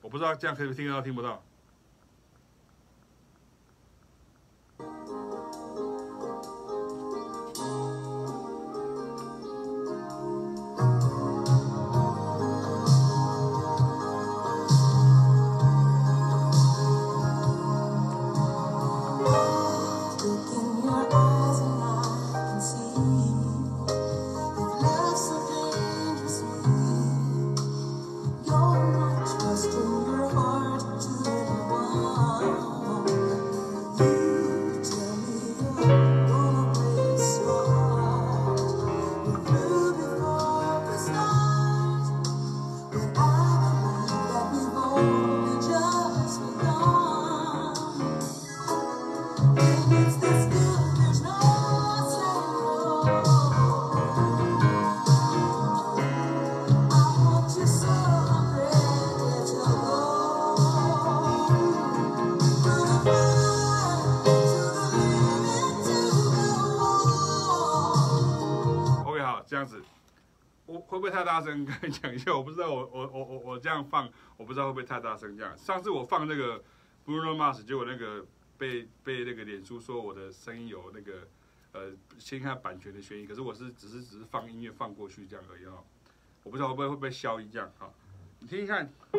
[0.00, 1.44] 我不知道这样可以听得到听不到。
[71.36, 74.08] 大声，跟你讲一下，我不知道我我我我我这样放，
[74.38, 75.36] 我不知道会不会太大声。
[75.36, 76.64] 这样，上次我放那个
[77.04, 78.24] Bruno Mars，结果那个
[78.56, 81.28] 被被那个脸书说我的声音有那个
[81.72, 85.84] 呃侵害版权的嫌疑，可是我是只是只是放音乐放过去这样而已哈，
[86.42, 87.92] 我不知道会不会会不会消音这样哈，
[88.38, 89.18] 你听一看，你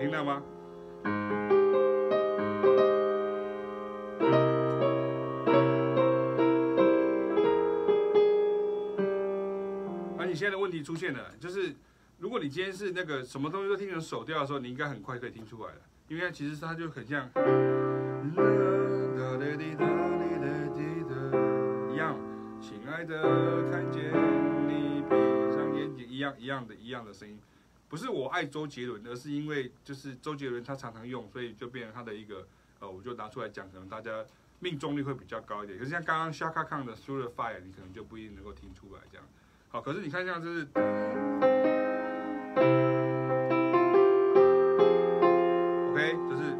[0.00, 0.40] 听到吗？
[10.66, 11.72] 问题出现了，就是
[12.18, 17.30] 如果你今天是那个什么东西都听成手调的时候，你应该很快可以听出来了，因为其实它就很像
[21.92, 22.18] 一样。
[22.60, 24.10] 亲爱的，看见
[24.66, 25.14] 你闭
[25.54, 27.38] 上眼睛一样一样的一样的声音，
[27.88, 32.44] 不是我爱周杰伦，而是因为就是周杰伦他常常用，所以就变成他的一个
[32.80, 34.24] 呃，我就拿出来讲，可能大家
[34.58, 35.78] 命中率会比较高一点。
[35.78, 39.24] 可是像刚刚 Chaka Khan 的 Through the Fire，你可能就不一定能够听出来这样。
[39.80, 40.66] 可是你看一下这是
[45.90, 46.56] OK，就是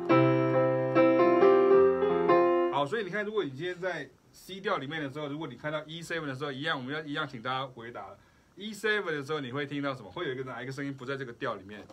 [2.72, 2.86] 好。
[2.86, 8.16] 所以你看，如果你今天在 C 调里面的时候，如果你看到 E7 的时候，一样，我们要一样，请大家回答。
[8.56, 10.10] E7 的时候，你会听到什么？
[10.10, 11.84] 会有一个哪一个声音不在这个调里面？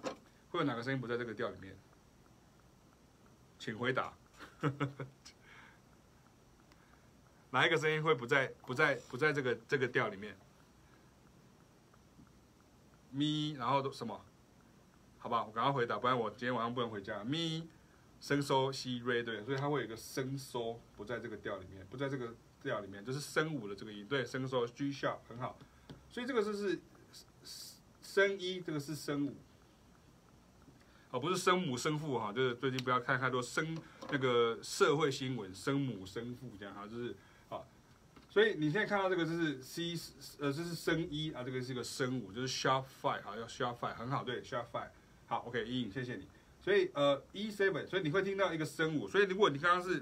[0.50, 1.76] 会有哪个声音不在这个调里面？
[3.58, 4.14] 请回答。
[7.50, 10.36] 哪一个声音会不在不在不在这个这个调里面？
[13.14, 14.20] 咪，然后都什么？
[15.20, 17.24] 好吧，我赶快回答，不然我今天晚上不能回家。
[17.24, 17.66] 咪。
[18.22, 25.58] 升收西瑞对，所以它会有一个升收不在这个调里面，不在这个调里面，就是升五的这个音，对，升收 G sharp 很好，
[26.10, 26.80] 所以这个就是
[28.02, 29.36] 升一，这个是升五，
[31.12, 33.78] 哦，不是生母生父哈，就是最近不要看太多生
[34.10, 37.14] 那个社会新闻，生母生父这样哈，就是，
[38.34, 39.94] 所以你现在看到这个就是 C
[40.40, 44.88] 呃，这是升一啊，这个是一个升五，就是 sharp five 好，要 sharp five 很好，对，sharp five
[45.28, 46.28] 好，OK，阴影，谢谢你。
[46.60, 49.08] 所以呃，E seven，所以你会听到一个升五。
[49.08, 50.02] 所以如果你刚刚是，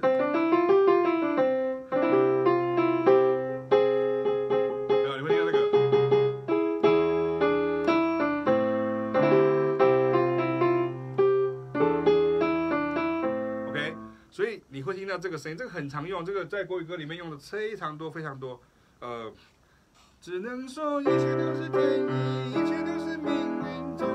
[15.11, 18.61] 到这个声音，这个很常用，这个在国语歌里面用的非常多非常多。
[19.01, 19.29] 呃，
[20.21, 24.07] 只能说一切都是天意，一切都是命运，终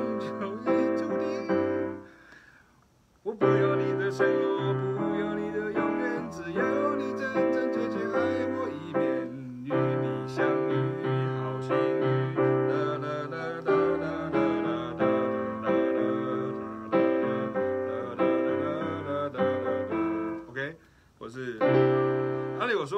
[0.64, 1.99] 究已注定。
[3.22, 4.56] 我不要你的承诺，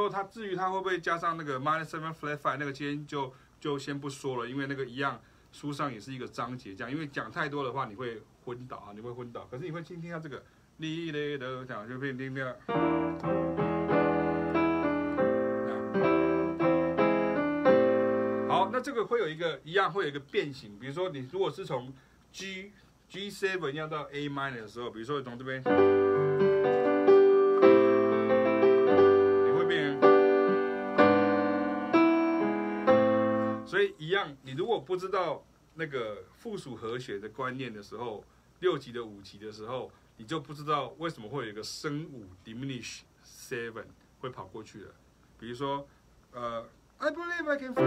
[0.08, 5.20] 他至于他会不会加上那个 minus seven flat five，那个今天就就先不说了，因为那个一样
[5.52, 8.22] 书上也是一个章节这样，因为讲太多的话你会。
[8.44, 8.92] 昏倒啊！
[8.94, 10.42] 你会昏倒，可是你会听听下这个，
[10.78, 12.42] 你嘞的讲就变听听。
[18.48, 21.92] 好，那这个会有一个一样会有一个变形，比如说你如果是从
[22.32, 22.72] G
[23.06, 25.62] G seven 要到 A minor 的时候，比如说从这边，
[33.78, 35.44] 所以一样，你如果不知道
[35.76, 38.24] 那个附属和弦的观念的时候。
[38.58, 43.84] 六级的五级的时候，你就不知道为什么会有一个升五 diminish seven
[44.18, 44.86] 会跑过去的。
[45.38, 45.86] 比如说，
[46.32, 46.66] 呃
[46.96, 47.84] ，I believe I can fly,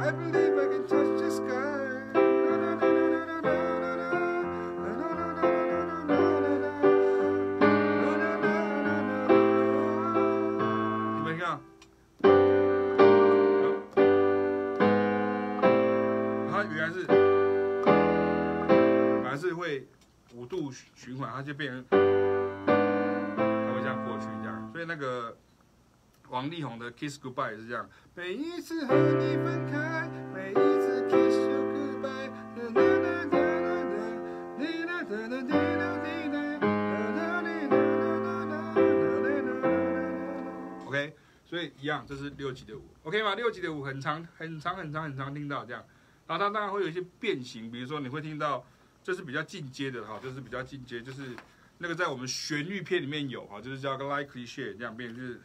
[0.00, 1.85] I believe I can touch the sky。
[20.70, 21.96] 循环，它就变成，它
[23.72, 24.70] 会这样过去，这样。
[24.72, 25.36] 所以那个
[26.28, 27.88] 王力宏的《Kiss Goodbye》也是这样。
[28.14, 32.30] 每一次和你分开，每一次 Kiss You Goodbye。
[40.86, 41.14] OK，
[41.44, 43.34] 所以一样，这是六级的五，OK 吗？
[43.34, 45.84] 六级的五很长，很长，很长，很长，听到这样。
[46.26, 48.64] 然后它当然会有一些变形，比如说你会听到。
[49.06, 51.22] 这是比较进阶的哈，这是比较进阶，就是
[51.78, 55.40] 那个在我们旋律片里面有哈，就是叫个 likely share 这样变，就是，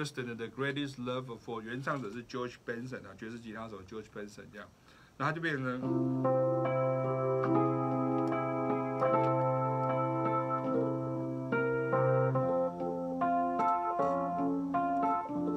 [0.00, 4.66] Houston 的《The Greatest Love for》，原唱者是 George Benson 啊，爵士吉他手 George Benson 这样，
[5.18, 5.78] 然后就变成，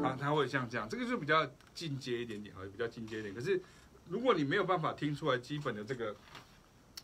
[0.03, 3.33] 他他会像这样，这个就比较进阶一点点，啊比较进阶一点。
[3.33, 3.61] 可是
[4.09, 6.13] 如果你没有办法听出来基本的这个，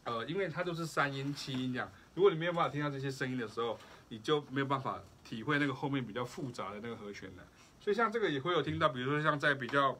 [0.04, 3.80] 呃，因为它都是三音七音这样，如果你没有办法听到这些声音的时候，
[4.10, 5.02] 你就没有办法。
[5.22, 7.44] 体会那个后面比较复杂的那个和弦了，
[7.80, 9.96] 所以像这个也会有听到，比如说像在比较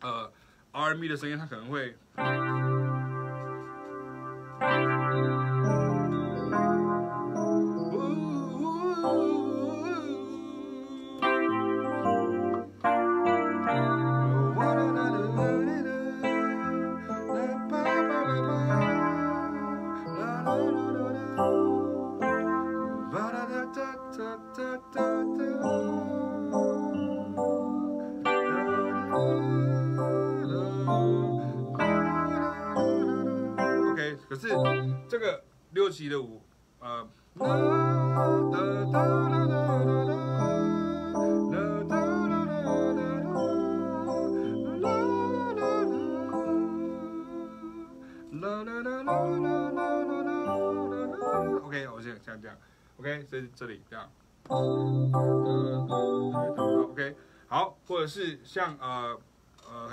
[0.00, 0.28] 呃
[0.72, 1.96] R&B 的声音，它可能会，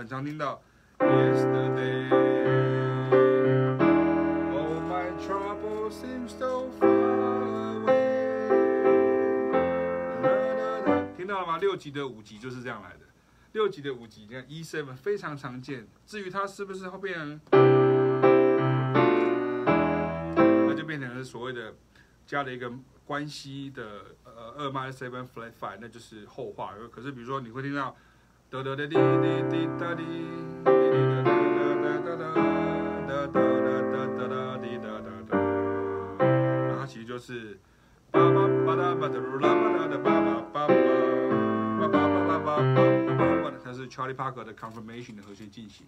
[0.07, 0.61] 常听到。
[0.99, 2.09] Yesterday,
[4.51, 7.95] all my troubles seem so far away。
[11.15, 11.57] 听到了吗？
[11.59, 13.01] 六级的五级就是这样来的。
[13.53, 15.87] 六级的五级，你看 E seven 非常常见。
[16.05, 17.39] 至于它是不是会变成，
[20.67, 21.75] 那就变成了所谓的
[22.25, 22.71] 加了一个
[23.05, 26.73] 关系的呃二 minor seven flat five，那就是后话。
[26.91, 27.95] 可是比如说你会听到
[28.49, 28.95] 哒哒哒滴滴
[29.49, 30.03] 滴哒滴。
[30.63, 30.79] 哒哒
[31.21, 35.35] 哒哒哒哒哒哒哒哒哒，
[36.69, 37.59] 那它其实就是
[38.09, 40.73] 巴巴巴哒巴哒噜啦巴哒的巴巴巴巴
[41.87, 42.55] 巴巴巴巴巴
[43.43, 45.85] 巴，它是 Charlie Parker 的 Confirmation 的和弦进行，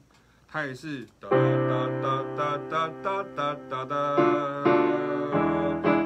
[0.49, 3.95] 它也是哒哒哒哒哒哒哒哒哒，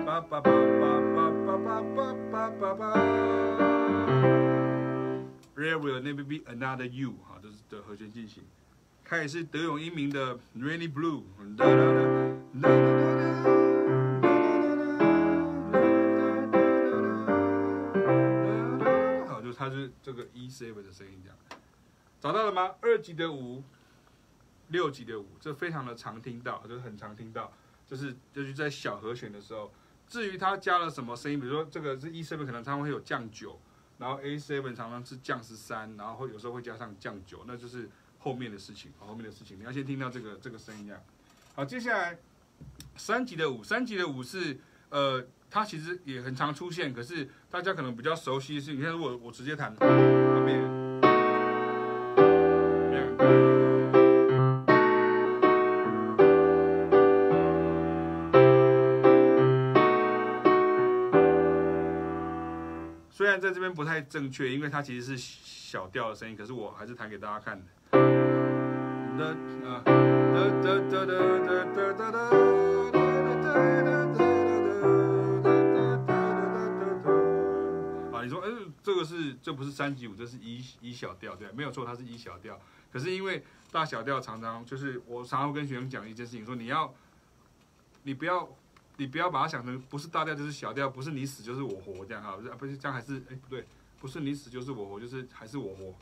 [0.05, 0.51] 巴巴巴巴
[1.15, 2.85] 巴巴巴巴巴巴
[5.63, 8.43] ，There will never be another you，哈，这是的和弦进行。
[9.05, 11.23] 它也是德永英明的 Rainy Blue，
[19.25, 21.37] 好，就它是这个 E seven 的声音这样，
[22.19, 22.75] 找到了吗？
[22.81, 23.63] 二级的五，
[24.67, 27.53] 六级的五，这非常的常听到，就是很常听到，
[27.87, 29.71] 就是就是在小和弦的时候。
[30.05, 33.57] 至于它加了什么声音，比如说这个是 E seven，可能常常会有降九，
[33.97, 37.89] 然后 A seven 常常是降十三，然后会有时候会加上降九，那就是。
[38.25, 40.97] 后面的事情，后面的事情，你要先听到这个这个声音啊。
[41.55, 42.17] 好，接下来
[42.95, 49.85] 三级的五，三级的五是呃，它其实也很常出现，可是大家可能比较熟悉的是，你看，如果我直接弹后
[50.39, 50.82] 面，
[63.33, 67.65] 然在这边不太正确，因为它其实是小调的声音，可是我还是弹给大家看的。
[78.11, 82.59] 啊，你说，嗯，这个是这不是三级五，这是一一小调，对，没有错，它是一小调。
[82.91, 86.93] 可是因为大小调常常就是我常常跟学生讲一件事情，说你要，
[88.03, 88.47] 你不要，
[88.97, 93.65] 你不要把它想成不是大调就是小调，不是你死就是我活这样哈，不是这样还是哎不对，
[93.99, 95.93] 不是你死就是我活，就是还是我活。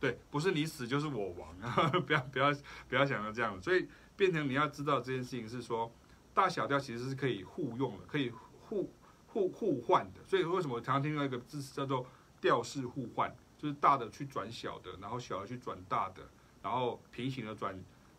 [0.00, 1.54] 对，不是你死就是我亡！
[2.06, 2.50] 不要不要
[2.88, 3.86] 不要想到这样，所以
[4.16, 5.92] 变成你要知道这件事情是说，
[6.32, 8.32] 大小调其实是可以互用的，可以
[8.62, 8.90] 互
[9.26, 10.20] 互互换的。
[10.26, 12.06] 所以为什么我常常听到一个字叫做
[12.40, 16.26] 调式互换，就是大的去转小的，然后小的去转大的，
[16.62, 17.78] 然后平行的转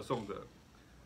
[0.00, 0.46] 德尔颂的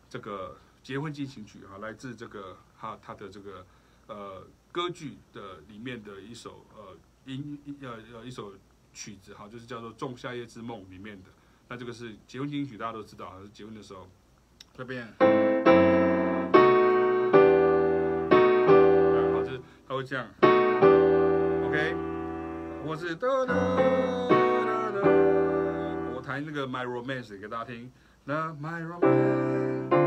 [0.09, 3.65] 这个结婚进行曲啊，来自这个哈他的这个
[4.07, 8.53] 呃歌剧的里面的一首呃音呃呃一首。
[8.97, 11.29] 曲子哈，就是叫做《仲夏夜之梦》里面的，
[11.67, 14.07] 那这个是结婚进行曲，大家都知道，是结婚的时候。
[14.73, 15.25] 这边，好，
[19.43, 21.93] 就是他会这样，OK，
[22.85, 25.01] 我是哒哒哒哒，
[26.15, 27.91] 我弹那个 My Romance 给大家听，
[28.27, 30.04] 那 My Romance。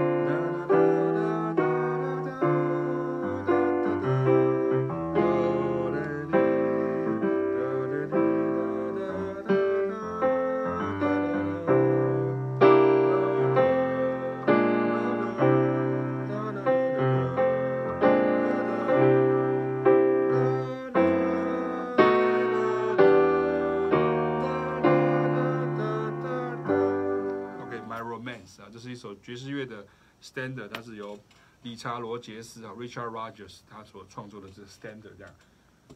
[30.38, 31.18] standard，它是由
[31.62, 35.34] 理查罗杰斯啊，Richard Rogers 他所创作的这个 standard 这样。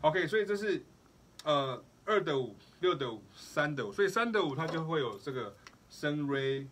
[0.00, 0.82] OK，所以这是
[1.44, 5.54] 呃二的五、六的五、三的五，所以三的五它就会有这个
[5.88, 6.66] 升 Re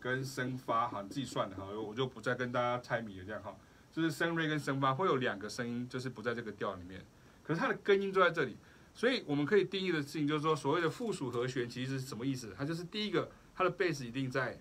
[0.00, 3.56] 跟升发，哈，你自己算的哈，我就不再跟大家猜谜了，这样哈，
[3.92, 7.04] 就是升 Re 跟升发会有两个声音，就是不在这个调里面，
[7.44, 8.56] 可是它的根音就在这里，
[8.94, 12.52] 所以我们可以定义的事情就是说，所谓的附属和弦其实是什么意思？
[12.58, 14.58] 它就是第一个，它的贝斯一定在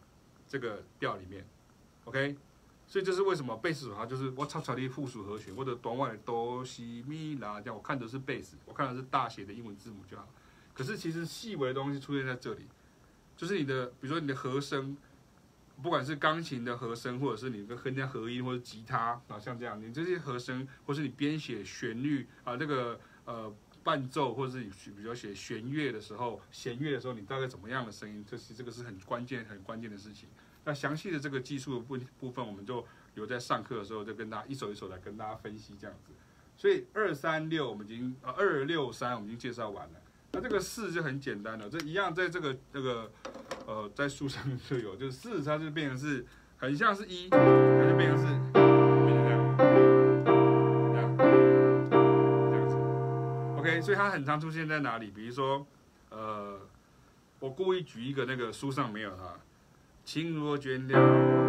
[0.48, 1.46] 这个调里面
[2.08, 2.36] ，OK，
[2.88, 10.28] 所以这是为什么贝斯手它就是我抄抄的附属和弦，或者短外的哆西咪拉这样，我看的是贝斯，我看的是大写的英文字母就好，
[10.74, 12.66] 可是其实细微的东西出现在这里，
[13.36, 14.98] 就是你的，比如说你的和声。
[15.80, 23.54] 不管是钢琴的和声，或者是你跟人家合音，或者吉他啊，像这样，你这些和声，或是你编写旋律啊，那个呃
[23.84, 28.26] 伴奏，或者是你比如写弦乐的时候，弦乐的时候，你大概怎么样的声音？
[28.28, 30.28] 这是这个是很关键、很关键的事情。
[30.68, 36.12] 那详细的这个技术的部部分，我们就留在上课的时候，就跟大家一首一首来跟大家分析这样子。
[36.58, 39.94] 所以二三六我们已经呃二六三我们已经介绍完了。
[40.34, 43.10] 那这个四就很简单了，这一样在这个这个。
[43.66, 46.26] 呃，在书上就有，就是四，它就变成是
[46.58, 51.18] 很像是一，它就变成是变成这样，这样，
[52.50, 52.76] 这样子。
[53.60, 55.12] OK，所以它很常出现在哪里？
[55.12, 55.68] 比如说，
[56.12, 56.58] 呃，
[57.40, 59.38] 我故意举一个那个书上没有哈，
[60.08, 61.47] 情若倦了。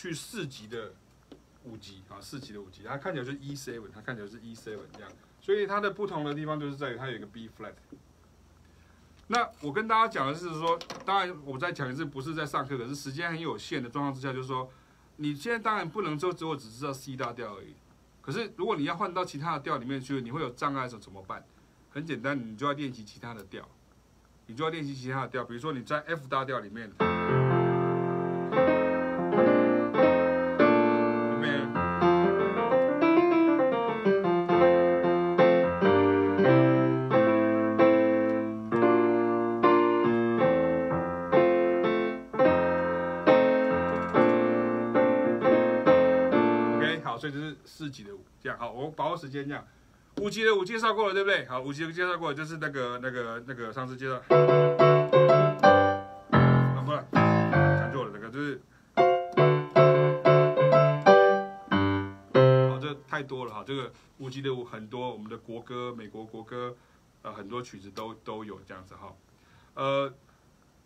[0.00, 0.94] 去四级的
[1.64, 7.74] 五级啊，四级的五级，它看起来就是 E seven，它看起来是 E seven 这样，所以它的不同的地方就是在于它有一个 B flat。
[9.26, 14.72] 那我跟大家讲的是说，当然我再讲一次，不是在上课，可是时间很有限的状况之下，就是说，
[15.16, 17.74] 你现在当然不能就只我只知道 C 大调而已，
[18.22, 21.44] 可是如果你要换到其他的调里面去，你会有障碍的时候怎么办？
[21.90, 23.68] 很简单，你就要练习其他的调，
[24.46, 27.49] 你就要练习其他的调，比如说你在 F 大调里面。
[47.80, 49.66] 四级的五，这样好，我把握时间这样。
[50.20, 51.46] 五级的五介绍过了，对不对？
[51.46, 54.16] 好，五级的介绍过了，就是那个、那个、那个上次介绍。
[56.30, 58.60] 啊，不，讲错了，这个就是。
[62.68, 66.76] 好，这太多了哈，这个五级的五很多，我们的国歌、美国国歌，
[67.22, 69.16] 呃，很多曲子都都有这样子哈。
[69.72, 70.12] 呃，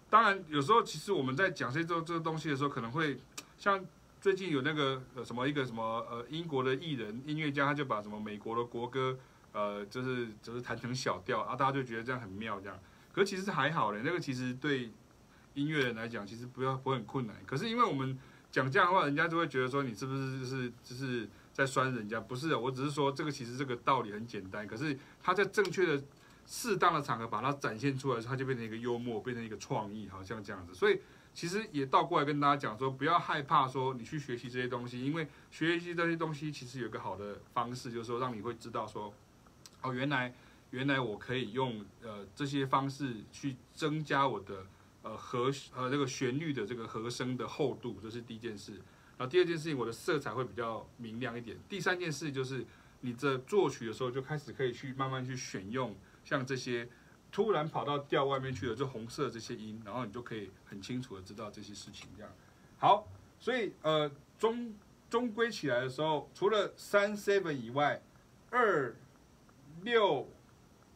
[0.09, 3.18] 当然有时候其实我们在讲这这这个东西的时候，可能会
[3.59, 3.84] 像。
[4.25, 9.18] 最近有那个呃什么一个什么呃英国的艺人音乐家，他就把什么美国的国歌
[9.53, 12.81] 呃就是就是弹成小调啊，大家就觉得这样很妙这样。
[13.12, 14.91] 可其实还好嘞，那个其实对
[15.53, 17.37] 音乐人来讲其实不要不会很困难。
[17.45, 18.18] 可是因为我们
[18.51, 22.18] 讲这样的话，人家就会觉得说你是不是就是就是在酸人家？
[22.18, 24.66] 不是，我只是说这个其实这个道理很简单。
[24.66, 26.03] 可是他在正确的
[26.47, 30.72] 适当的场合把它展现出来，它就变成一个幽默，变成一个创意，好像这样子。
[30.72, 30.99] 所以。
[31.35, 39.12] 其实也倒过来跟大家讲说，不要害怕说你去学习这些东西，因为学习这些东西其实有个好的方式，就是说让你会知道说，
[39.82, 40.32] 哦，原来
[40.70, 44.64] 原来我可以用呃这些方式去增加我的
[45.03, 48.74] 呃和呃这个旋律的这个和声的厚度，这是第一件事。
[49.18, 51.59] 然后第二件事情，我的色彩会比较明亮一点。
[51.68, 52.64] 第三件事就是
[53.01, 56.89] 你在作曲的时候就开始可以去慢慢去选用像这些。
[57.35, 62.09] 突然跑到调外面去了，就红色这些音，然后你就可以很清楚的知道这些事情。
[62.16, 62.32] 这样
[62.78, 63.09] 好，
[63.41, 64.09] 所以呃，
[64.39, 64.72] 终
[65.11, 68.01] 终归起来的时候，除了三 seven 以外，
[68.51, 68.95] 二
[69.82, 70.28] 六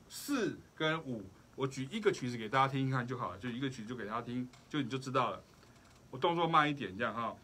[0.09, 1.25] 四跟五，
[1.57, 5.43] 我举一个曲子给大家听一看就好了，就一个曲子就给大家听，就你就知道了。
[6.13, 7.35] 我动作慢一点，这样哈。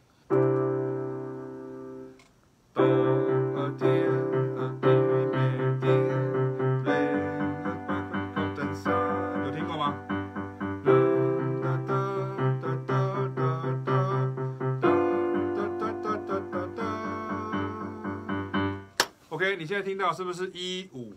[19.75, 21.15] 现在听到是不是一五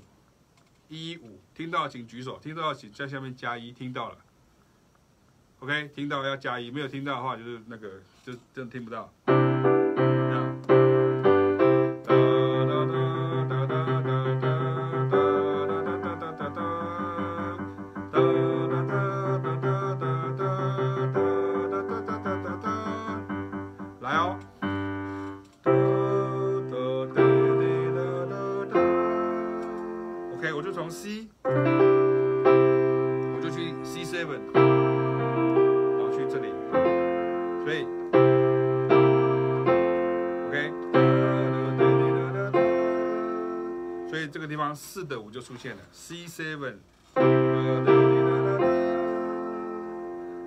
[0.90, 1.40] 一五？
[1.54, 3.72] 听到请举手，听到请在下面加一。
[3.72, 4.18] 听到了
[5.60, 9.14] ，OK，听到要加一，没有听到的话就是那个就真听不到。
[45.38, 46.78] 就出现了，C seven，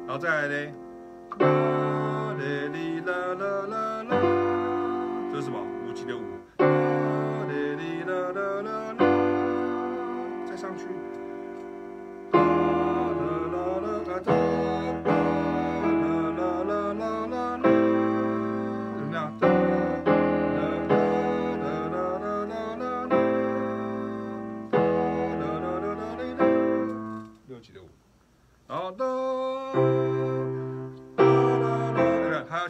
[0.05, 0.73] 然后再来呢，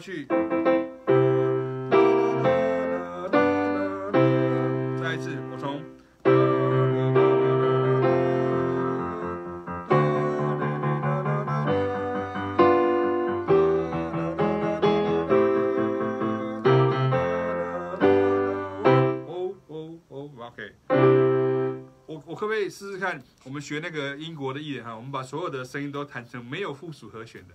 [0.01, 0.25] 去，
[4.99, 5.79] 再一次，我从，
[19.27, 20.73] 哦哦哦，OK，
[22.07, 23.21] 我我可不可以试试看？
[23.43, 27.53] 我们学那个英国的艺人哈，我们把所有的声音都弹成没有附属和弦的，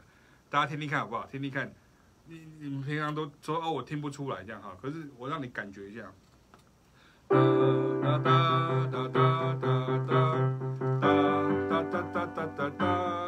[0.48, 1.26] 大家听听看好不好？
[1.26, 1.74] 听听看。
[2.28, 6.02] 你你们平常都说哦，我听不出来这样哈，可是我让你感觉一下。
[7.28, 11.02] 哒哒哒哒哒哒哒
[11.70, 13.25] 哒哒哒哒哒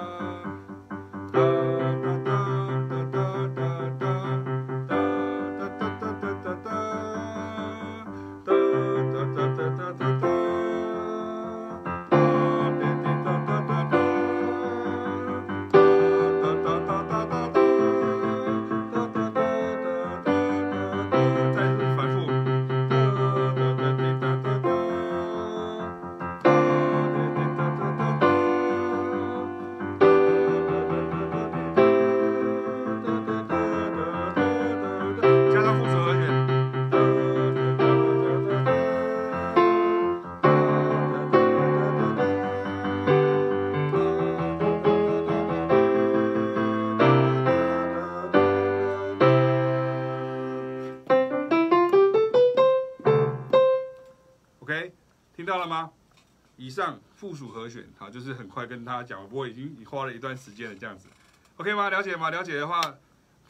[57.18, 61.08] 附属和弦，好，就是很快跟大家讲，不过已经花了一段时间了，这样子
[61.56, 61.90] ，OK 吗？
[61.90, 62.30] 了解吗？
[62.30, 62.80] 了解的话，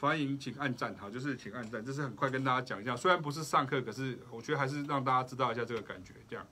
[0.01, 6.47] 欢迎请按赞，好，就是请按赞，这是很快跟大家讲一下，虽然不是上课，可是我觉得还是让大家知道一下这个感觉，这样。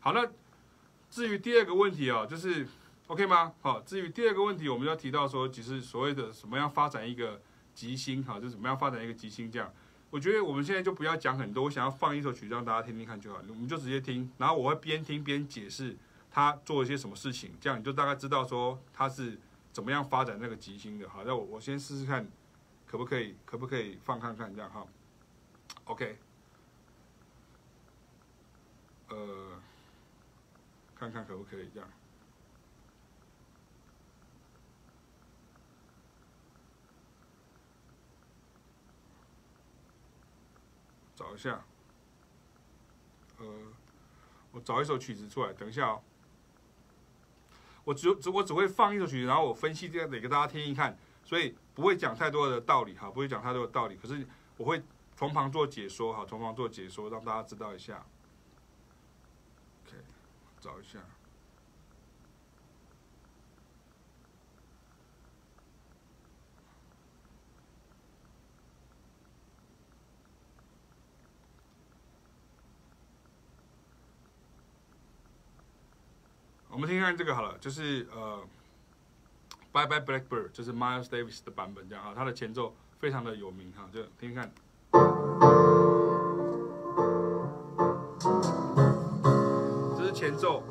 [0.00, 0.28] 好，那
[1.08, 2.66] 至于第二个问题啊，就是
[3.06, 3.52] OK 吗？
[3.60, 7.40] 好，至于第二个问题，我们要提到说，其实所谓的什么样发展一个
[7.72, 9.72] 即兴，哈，就是怎么样发展一个即兴这样。
[10.10, 15.96] 我觉得我们现在就不要讲很多，我想要放一首曲让大家听听看就好，我们就直接听，然后我会边听边解释
[16.30, 19.38] 他做了些什么事情，这样你就大概知道说他是
[19.72, 21.08] 怎么样发展那个吉星的。
[21.08, 22.28] 好，那我我先试试看，
[22.86, 24.86] 可不可以，可不可以放看看这样哈
[25.84, 26.18] ？OK，
[29.08, 29.60] 呃，
[30.94, 31.88] 看看可不可以这样。
[41.16, 41.64] 找一下，
[43.38, 43.46] 呃，
[44.52, 46.02] 我找一首曲子出来，等一下哦。
[47.88, 53.96] 我只只我只会放一首曲子，然后我分析这样的给大家听一看，所以不会讲太多的道理哈，不会讲太多的道理。
[53.96, 54.26] 可是
[54.58, 54.82] 我会
[55.16, 58.04] 从旁做解说哈，从旁做解说，让大家知道一下。
[59.86, 59.96] OK，
[60.60, 60.98] 找一下。
[76.78, 78.40] 我们听听看这个好了，就是呃
[79.72, 84.52] ，Bye Bye Blackbird，就是 Miles Davis 的版本这样啊，它的前奏非常的有名哈，就听听看，
[89.96, 90.62] 这是前奏。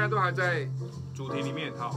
[0.00, 0.66] 现在都还在
[1.14, 1.90] 主题里面，好。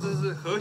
[0.00, 0.57] 这是和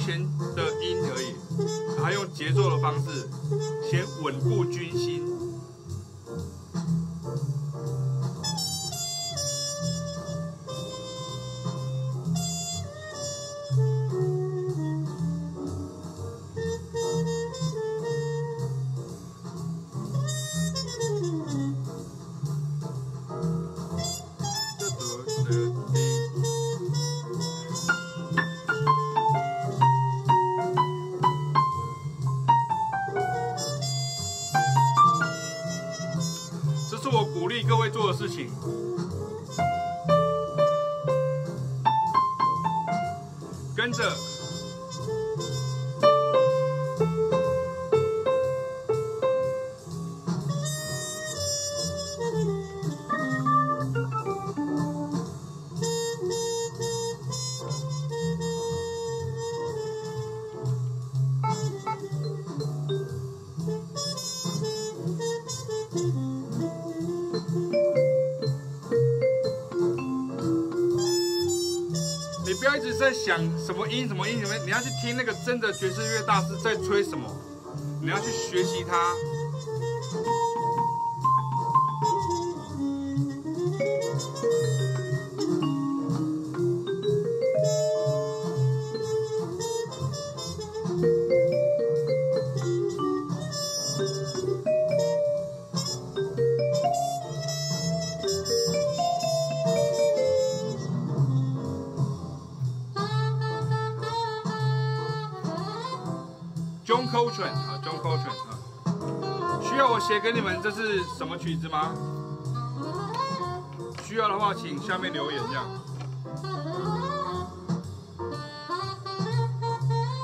[72.77, 74.53] 一直在想什么音什么音什么？
[74.63, 77.27] 你要去听那个真的爵士乐大师在吹什么，
[78.03, 79.13] 你要去学习他。
[110.27, 111.93] 给你们这是什么曲子吗？
[114.03, 115.63] 需要的话，请下面留言这样。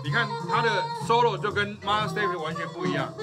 [0.03, 3.13] 你看他的 solo 就跟 Master Step 完全不一样，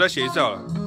[0.00, 0.79] 再写一次好了。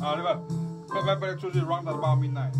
[0.00, 0.40] 啊，就是啊
[0.88, 2.52] 那个 Bye bye Black 出去 Round About Midnight。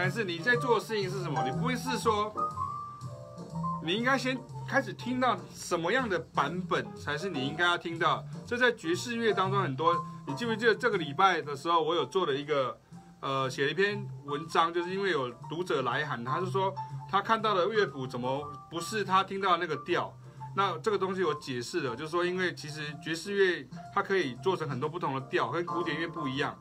[0.00, 1.42] 但是，你在做的事情是什么？
[1.44, 2.32] 你不会是说，
[3.82, 8.24] 你应该先开始听到什么样的版本才是你应该要听到。
[8.46, 12.78] 这在爵士乐当中很多，你记不记得这个礼拜的时候，我有做了一个，
[13.20, 16.72] 呃，写了一篇文章，就是因为有读者来函，他是说
[17.10, 20.14] 他看到的乐谱怎么不是他听到那个调。
[20.56, 26.56] 那这个东西我解释了，就是说因为其实爵士乐它可以做成很多不同的调，跟古典乐不一样。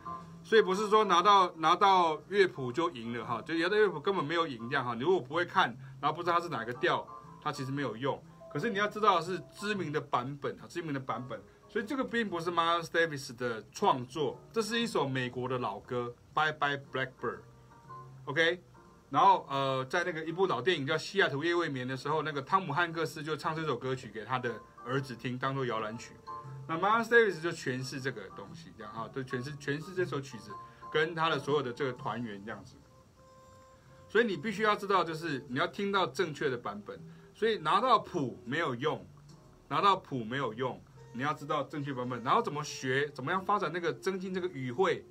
[0.48, 4.93] 所以不是说拿到拿到乐谱就赢了哈，就有的乐谱根本没有赢这样哈。
[4.93, 7.06] 你如果不会看，然后不知道它是哪个调，
[7.43, 8.18] 它其实没有用。
[8.50, 11.38] 可是你要知道是知名的版本啊，知名的版本。
[11.68, 17.12] 所以这个并不是 Miles Davis 的创作，这是一首美国的老歌《Bye Bye Blackbird》
[18.24, 18.64] ，OK。
[19.10, 26.14] 然后呃，在那个一部老电影叫《西雅图夜未眠》的时候，那个汤姆汉克斯就唱这首歌曲给他的儿子听，当做摇篮曲。
[26.68, 30.51] 那 Miles Davis 就诠释这个东西，这样哈，就诠释诠释这首曲子，
[30.91, 32.76] 跟他的所有的这个团员这样子。
[34.09, 36.99] 所以你必须要知道，就是你要听到正确的版本。
[37.34, 39.05] 所以拿到谱没有用，
[39.68, 40.82] 拿到谱没有用，
[41.13, 42.24] 你要知道正确版本。
[42.24, 45.05] 然后怎么学，怎么样发展那个增进这个语汇。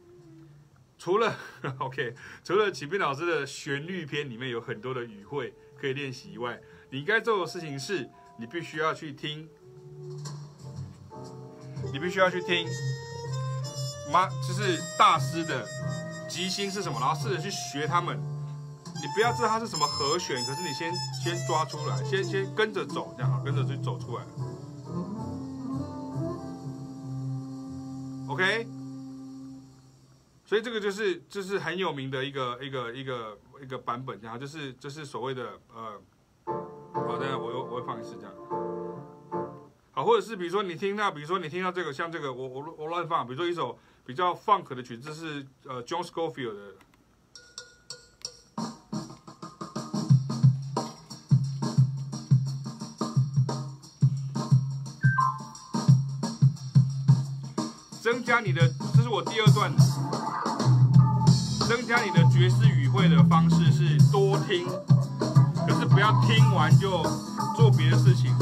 [0.98, 1.36] 除了
[1.78, 9.48] OK，除了启斌老师的旋律篇里面有很多的语汇可以练习以外，你该做的事情是，你必须要去听。
[11.93, 12.68] 你必须要去听，
[14.12, 15.66] 妈，就是大师的
[16.29, 18.18] 即兴是什么，然后试着去学他们。
[18.99, 24.24] 你不要知道它是什么和弦，可是你先先抓出来，先先跟着走，这样好，跟着去走出来。
[28.29, 28.66] OK，
[30.47, 36.01] 所以这个就是就是很有名的一个一个一个一个版本，然后就是就是所谓的呃，
[36.95, 38.33] 好，等下我我我会放一次这样。
[40.07, 46.76] 或者是比如说你听到，比如说你听到这个，像这个，我我我乱放，比如说一首比较 funk 的曲子，是呃 John Scofield 的，
[58.00, 58.61] 增加你的，
[58.94, 59.74] 这是我第二段，
[61.68, 64.68] 增加你的爵士语汇的方式是多听，
[65.66, 67.02] 可是不要听完就
[67.57, 68.32] 做别的事情。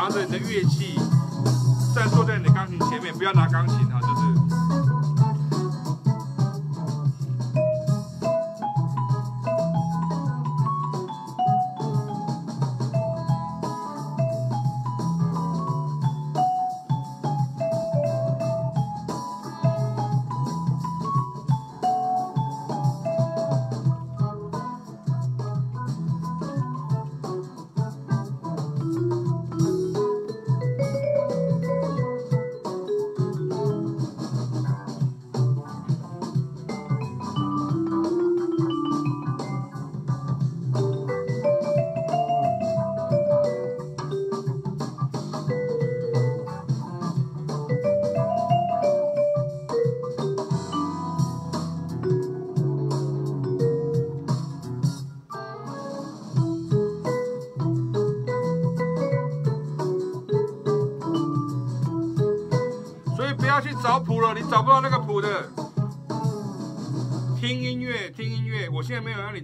[0.00, 0.98] 拿着你的乐器，
[1.94, 4.39] 再坐在你的钢琴前面，不要拿钢琴哈，就是。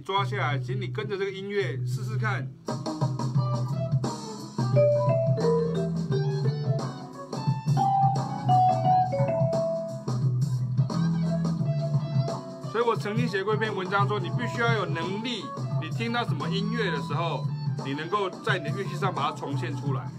[0.07, 2.47] 抓下来，请你跟着这个音乐试试看。
[12.71, 15.43] 所以我曾经写过一篇文章，说你必须要有能力，
[15.81, 17.45] 你听到什么音乐的时候，
[17.83, 20.09] 你能够在你的乐器上把它重现出来。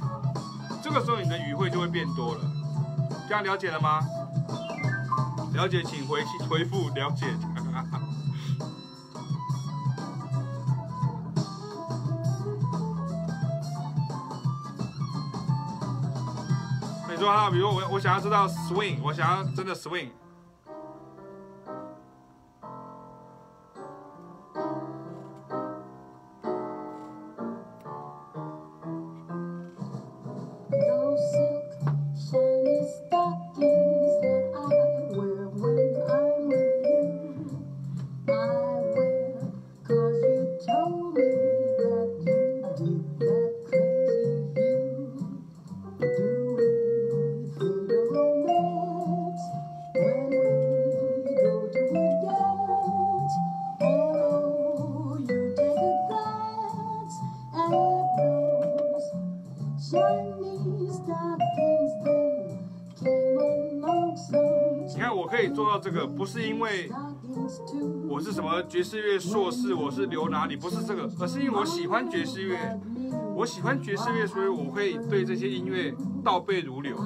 [0.82, 2.40] 这个时候你的语汇就会变多了。
[3.26, 4.02] 这样了解了吗？
[5.54, 7.24] 了解，请回回复了解。
[17.28, 20.08] 说哈，比如我我想要知道 swing，我想要真的 swing。
[66.28, 66.90] 是因为
[68.06, 72.78] 我是什么爵士乐硕士，我是留哪里，不是这个，而是因为我喜欢爵士乐，
[73.34, 76.98] 我喜欢爵士乐，所以我会对这些音乐倒背如流。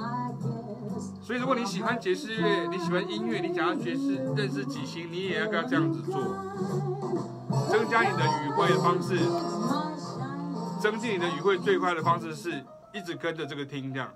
[1.21, 6.21] 所以，如果你喜欢爵士乐，你喜欢音乐，你想要爵士认识几星，你也要跟他这样子做，
[7.69, 9.17] 增加你的语汇的方式，
[10.81, 12.51] 增进你的语汇最快的方式是
[12.93, 14.09] 一直跟着这个听这样。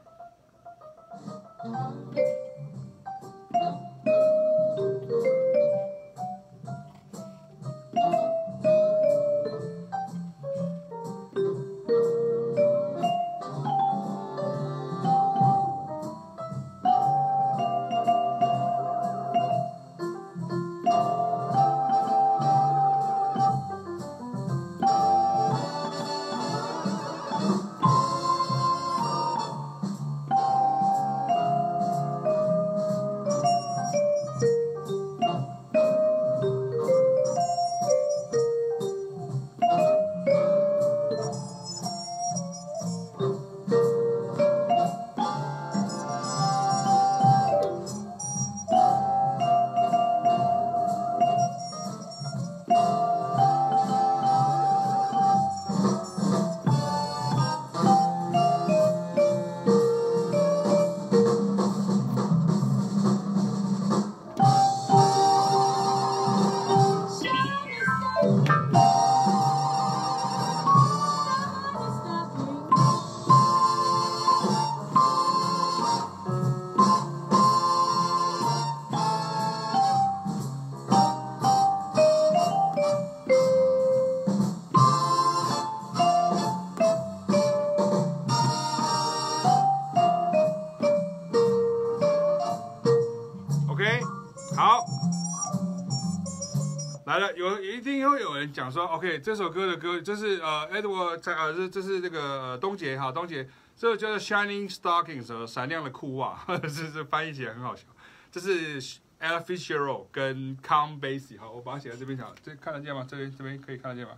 [98.58, 107.84] 讲说，OK，这首歌的歌就是呃，Edward 在呃，这这是这个呃东杰哈，东杰，这个叫做 Shining Stockings，闪亮的裤袜， 这是翻译起来很好笑。
[108.32, 108.82] 这是
[109.22, 113.06] Ella Fitzgerald 跟 Count Basie，好，我把它写在这边讲，这看得见吗？
[113.08, 114.18] 这边这边可以看得见吗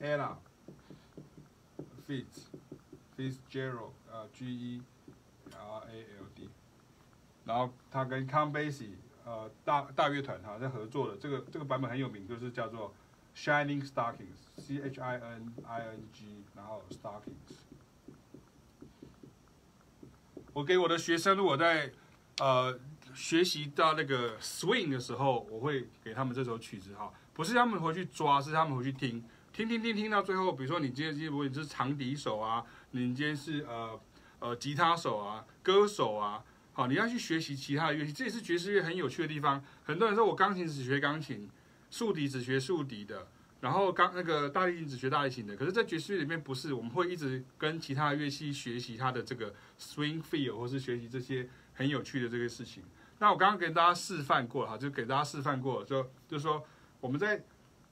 [0.00, 0.36] ？Ella
[2.08, 2.46] Fitz
[3.14, 4.82] Fitzgerald 啊，G E
[5.52, 6.48] R A L D，
[7.44, 8.92] 然后他跟 Count Basie
[9.26, 12.94] 呃大大乐团哈在合作的，这个这个版本很有名，就是叫做。
[13.36, 17.56] Shining Stockings，C H I N I N G，然后 Stockings。
[20.52, 21.92] 我给我的学生，如果在
[22.38, 22.78] 呃
[23.12, 34.00] 学习到那个 swing 的时候，我会给他们这首曲子哈，不是他们回去抓，是他们回去听，听听听听到最后，比如说你今天如果你是长笛手啊，你今天是呃
[34.38, 39.62] 呃吉他手啊，歌手啊，好，你要去学习其他的乐器，这也是爵士乐很有趣的地方。
[39.82, 41.50] 很多人说我钢琴只学钢琴。
[41.94, 43.24] 竖笛只学竖笛的，
[43.60, 52.82] 然后刚那个大提琴只学大提琴的，可是，在爵士乐里面不是，我们会一直跟其他的乐器学习它的这个 swing feel，或是学习这些很有趣的这个事情。
[53.20, 56.64] 那我刚刚给大家示范过哈，就给大家示范过了，就就是说
[57.00, 57.40] 我们在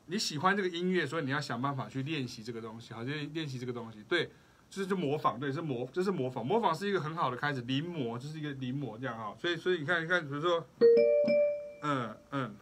[0.07, 4.33] 你喜欢这个音乐，所以你要想办法去练习这个东西，好，就练习这个东西，对，
[4.69, 10.67] 就是就模仿，对，是模，就是模仿，模仿是一个很好的开始，临摹就是一个临摹这样哈，所以所以你看，你看，比如说，
[11.85, 12.53] 嗯嗯。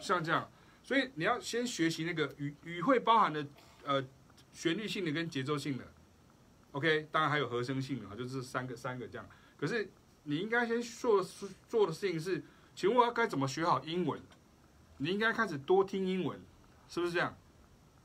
[0.00, 0.50] 像这样，
[0.82, 3.46] 所以你要先学习那个语语汇包含的
[3.84, 4.04] 呃
[4.52, 5.84] 旋律性的跟节奏性的
[6.72, 9.28] ，OK，当然还有和声性的哈，就是三个三个这样。
[9.56, 9.88] 可是
[10.24, 11.22] 你应该先做
[11.68, 12.42] 做的事情是，
[12.74, 14.20] 请问我要该怎么学好英文？
[14.98, 16.40] 你应该开始多听英文，
[16.88, 17.36] 是不是这样？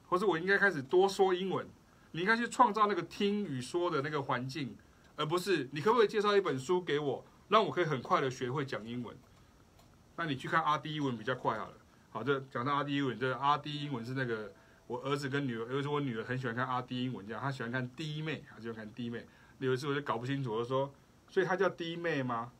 [0.07, 1.67] 或是我应该开始多说英文？
[2.11, 4.77] 你应该去创造那个听与说的那个环境，
[5.15, 9.13] 而不是你可不可以介绍一本书给我，让我可以很快的学会讲英文？
[10.15, 11.77] 那你去看阿迪英文比较快好了。
[12.15, 14.49] 好，这讲到阿弟英文，这阿弟英文是那个
[14.87, 19.25] 我儿子跟女儿，有一次我女儿很喜欢看阿弟英文，这样她喜欢看弟妹，她喜欢看弟妹。
[19.57, 20.89] 有一次我就搞不清楚，我说，
[21.27, 22.53] 所以她叫弟妹吗？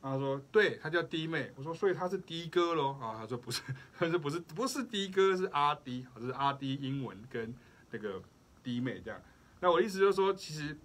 [0.00, 1.50] 她说对，她叫弟妹。
[1.56, 2.92] 我说所以她是滴哥喽？
[3.00, 3.62] 啊，她说不是，
[3.98, 7.52] 她说不是，不是滴哥，是阿弟，这是阿弟英文跟
[7.90, 8.22] 那个
[8.62, 9.20] 弟妹这样。
[9.58, 10.78] 那我的意思就是说，其实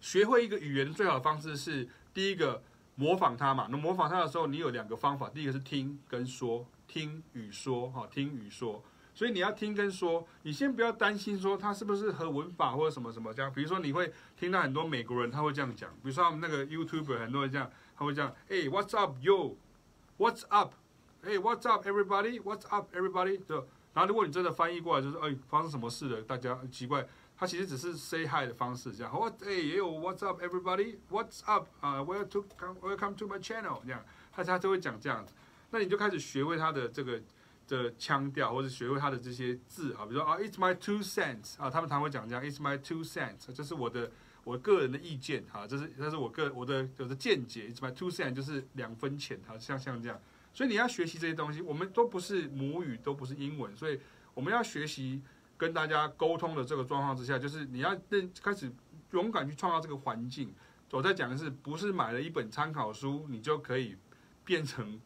[0.00, 2.62] 学会一个语言最好的方式是第一个
[2.94, 3.66] 模仿它嘛。
[3.68, 6.64] 那模仿他的时候，你有两个方法，第一个是听跟说。
[6.86, 8.82] 听与说，哈，听与说，
[9.14, 13.52] 所以你要听跟说，你先不要担心说他是不是和文法或者什么什么这样。
[13.52, 20.74] 比如说你会听到很多美国人他会这样讲，比如说他们那个 YouTube 很多人这样，他会这样，哎，What's up yo？What's up？
[21.22, 23.42] 哎，What's up everybody？What's up everybody？
[23.44, 26.22] 就然后如果你真的翻译过来就是，哎，发生什么事了？
[26.22, 27.06] 大家很奇怪。
[27.38, 29.12] 他其实只是 say hi 的方式，这样。
[29.12, 30.96] What 哎，也有 What's up, everybody?
[31.10, 31.66] What's up?
[31.80, 32.44] 啊、uh,，Welcome to
[32.80, 33.80] Welcome to my channel。
[33.84, 34.02] 这样，
[34.32, 35.34] 他他就会讲这样子。
[35.70, 37.20] 那你就开始学会他的这个
[37.68, 44.10] 的腔调，或者学会他的这些字啊，比如说啊，It's my two cents 啊，他们常会讲这样，It's my two cents，这是我的
[44.44, 50.20] 我个人的意见哈，这是这是我个我的我的见解，It's my two cents 就是两分钱，好像像这样。
[50.52, 54.00] 所以你要学习这些东西，我们都不是母语，都不是英文，所以
[54.34, 55.22] 我们要学习。
[55.58, 58.70] 跟大家沟通的这个状况之下，就是你要认开始
[59.12, 60.52] 勇敢去创造这个环境。
[60.90, 63.96] 我在讲的是，不是买了一本参考书，你就可以
[64.44, 65.00] 变成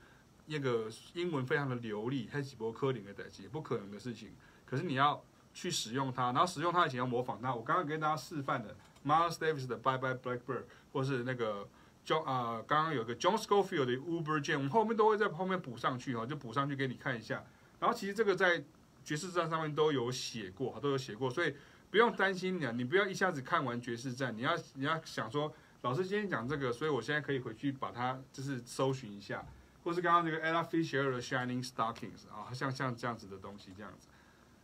[0.51, 4.32] 那个英文非常的流利，还是几波科林的等级，不可能的事情。
[4.66, 5.24] 可是你要
[5.55, 7.55] 去使用它，然后使用它以前要模仿它。
[7.55, 11.68] 我刚刚跟大家示范的 Miles Davis 的 Bye Bye Blackbird，或是那个
[12.05, 17.44] John 啊、刚刚有个 John Scofield 的 Uber Jam，我们后面都会在后面补上去哈，就补上去给你看一下。
[17.78, 18.62] 然后其实这个在
[19.05, 21.55] 爵士站上面都有写过，都有写过，所以
[21.90, 25.52] 不用担心你啊，你不要一下子看完爵士站，你要你要想说，
[25.82, 29.44] 老师今天讲这个，所以我现在可以回去把它就是搜寻一下，
[29.90, 34.06] 或是刚刚那个 Ella Fisher 的 Shining Stockings 啊，像像这样子的东西这样子，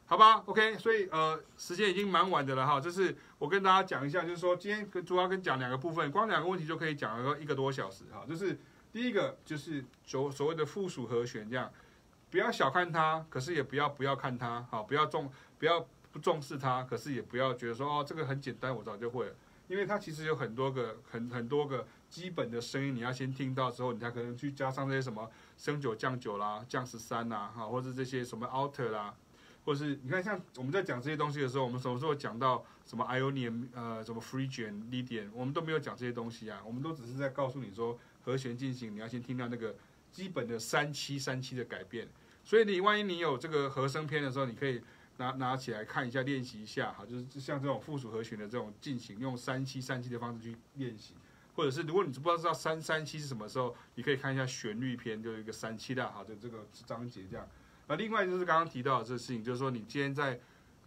[0.06, 8.56] 好吧？OK，所以呃，时间已经蛮晚的了哈，就是我跟大家讲一下，就是说今天跟主要跟讲两个部分，光两个问题就可以讲了一个多小时哈，就是
[8.92, 11.68] 第一个就是所所谓的附属和弦这样。
[12.30, 15.28] 不要小看它，可是也不要不要看它，好，不要重
[15.58, 19.34] 不要不重视它，可是也不要觉得说哦，这个很简单，我早就会了，
[19.68, 29.14] 因为它其实有很多个很很多个基本的声音，你要先听到之后，你才可能去加上这些什么升九降九啦、降十三呐，哈，或者这些什么 alter 啦，
[29.64, 39.74] 或者是你看像我们在讲这些东西的时候，我们什么时候讲到什么 Ionian 呃什么 Phrygian Lydian，我们都没有讲这些东西啊，我们都只是在告诉你说和弦进行，你要先听到那个。
[40.12, 42.08] 基本的三七三七的改变，
[42.42, 44.80] 所以你万一你有这个和声篇的时候，你可以
[45.18, 51.12] 拿拿起来看一下，练习一下哈，就是像这种附属和弦的这种进行，用三七三七的方式去练习，
[51.56, 57.48] 或者是如果你不知道三三七是什么时候，你可以看一下旋律篇，就有一个三七的哈，就这个章节这样。
[57.88, 60.38] 那另外就是刚刚提到的这事情，就是说你今天在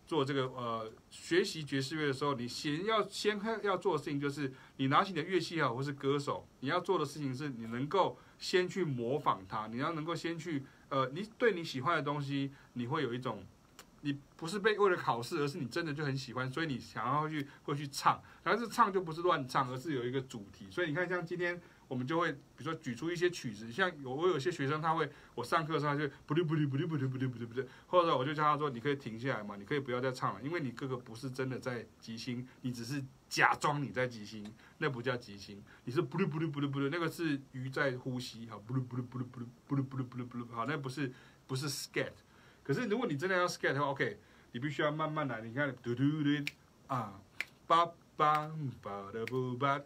[0.08, 8.18] 做这个呃学习爵士乐的时候，你先要先要做的事情就是你拿起你的乐器也好，或是歌手，你要做的事情是你能够。
[8.42, 13.44] 先去模仿它，你要能够先去，呃，你对你喜欢的东西，你会有一种，
[14.02, 20.68] 你不是被为了考试，而是你真的就很喜欢，所以你想要去会去唱，但是唱就不是乱唱，而是有一个主题。
[20.72, 33.04] 所以你看，像今天我们就会，比如说举出一些曲子，像有我有些学生他会，我上课的时候他就不对不对不对不对不对不对不对，或者我就叫他说，你可以停下来嘛，你可以不要再唱了，因为你哥哥不是真的在即兴，你只是。
[33.30, 34.44] 假装你在即兴，
[34.80, 41.14] 那不叫即兴，你是不噜不噜不噜不噜，那个是鱼在呼吸，好，不噜不噜不噜不噜不噜不噜不噜不噜，好，那不是
[41.46, 42.14] 不是 scat。
[42.70, 44.20] 可是如果你真的要 scat 的话，OK，
[44.52, 46.30] 你必须要慢慢来，你看，嘟嘟嘟
[46.86, 47.20] 啊，
[47.66, 47.84] 叭
[48.16, 49.82] 叭叭的不叭，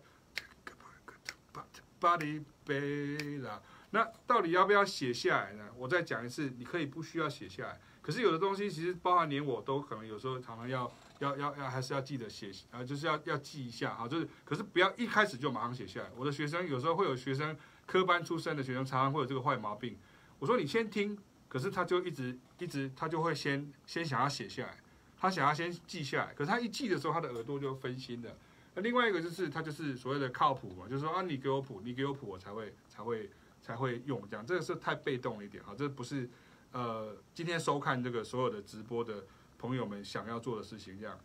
[1.53, 1.65] 叭
[1.97, 3.61] 叭的贝啦。
[3.91, 5.63] 那到底要不要写下来呢？
[5.77, 10.91] 我再讲一次，你可以不需要写下来，可是有的东西其实包含连我都可能有时候常常要。
[11.19, 16.11] 要要要还是要记得写啊，就是要要记一下啊，就是可是不要一开始就马上写下来。
[16.17, 17.55] 我的学生有时候会有学生
[17.85, 19.97] 科班出身的学生，常常会有这个坏毛病。
[20.37, 21.17] 我说你先听，
[21.53, 24.75] 可是他就一直一直他就会先先想要写下来，
[25.15, 28.35] 他想要先记下来，可是他一记的时候，他的耳朵就分心了。
[28.73, 33.29] 那另外一个就是他就是所谓的靠谱嘛，就是说啊，你给我谱，你给我谱，我才会才会
[33.61, 36.27] 才会用这样，这个是太被动一点啊，这不是
[36.71, 39.23] 呃今天收看这个所有的直播的。
[39.63, 41.17] 朋友们想要做的事情，这样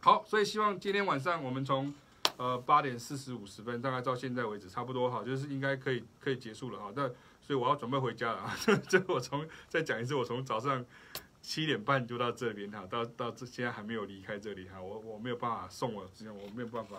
[0.00, 1.94] 好，所以希望今天晚上我们从
[2.36, 6.92] 呃八点四十五十分，大概到现在为止差不多哈，就是应该可以可以结束了哈。
[6.96, 7.08] 那
[7.48, 8.54] 所以我要准备回家了 啊。
[8.86, 10.84] 这我从再讲一次，我从早上
[11.40, 16.96] 七点半就到这边哈，到到这现在还没有离开这里哈，我我没有办法送我，我没有办法。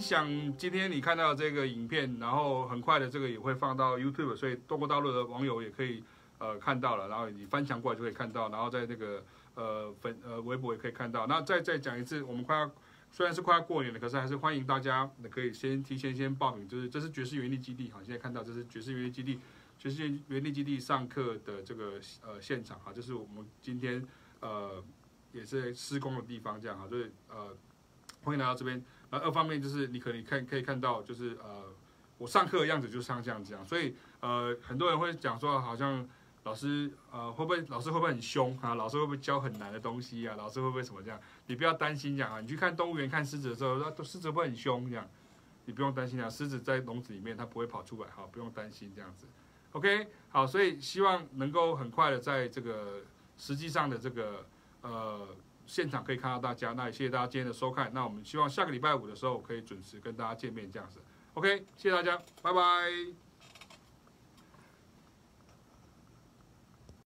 [0.00, 6.02] 迎分享今天你看到这个影片，然后很快的这个也会放到 YouTube，所以中国大陆的网友也可以
[6.38, 9.22] 呃看到了，然后你翻墙过来就可以看到，然后在那个
[9.54, 11.26] 呃粉呃微博也可以看到。
[11.26, 12.70] 那再再讲一次，我们快要
[13.12, 19.38] 虽然是快要过年了，可是还是欢迎大家可以先提前先报名，就是这是爵士园地基地哈，现在看到这是爵士园地基地，
[19.78, 24.02] 爵士园地基地上课的这个呃现场哈，就是我们今天
[24.40, 24.82] 呃
[25.32, 27.54] 也是施工的地方这样哈，就是呃
[28.22, 28.82] 欢迎来到这边。
[29.10, 31.64] 呃，二方面就是你可以看可以看到，就是呃，
[32.16, 36.08] 我上课的样子就像这样子，所以呃，很多人会讲说，好像
[36.44, 38.74] 老师呃会不会老师会不会很凶啊？
[38.74, 40.36] 老师会不会教很难的东西啊？
[40.36, 41.20] 老师会不会什么这样？
[41.46, 42.40] 你不要担心这样啊！
[42.40, 45.08] 你去看动物园看狮子的时候，那狮子会不会很凶这样？
[45.64, 49.26] 你不用担心啊，狮子在笼子里面它不会跑出来，好，不用担心这样子。
[49.72, 53.02] OK，好，所以希望能够很快的在这个
[53.36, 54.46] 实际上的这个
[54.82, 55.26] 呃。
[55.70, 57.92] 现场可以看到大家，那也谢谢大家今天的收看。
[57.94, 61.00] 那我们希望下个礼拜五的时候可以准时跟大家见面，这样子。
[61.34, 63.29] OK，谢谢大家，拜拜。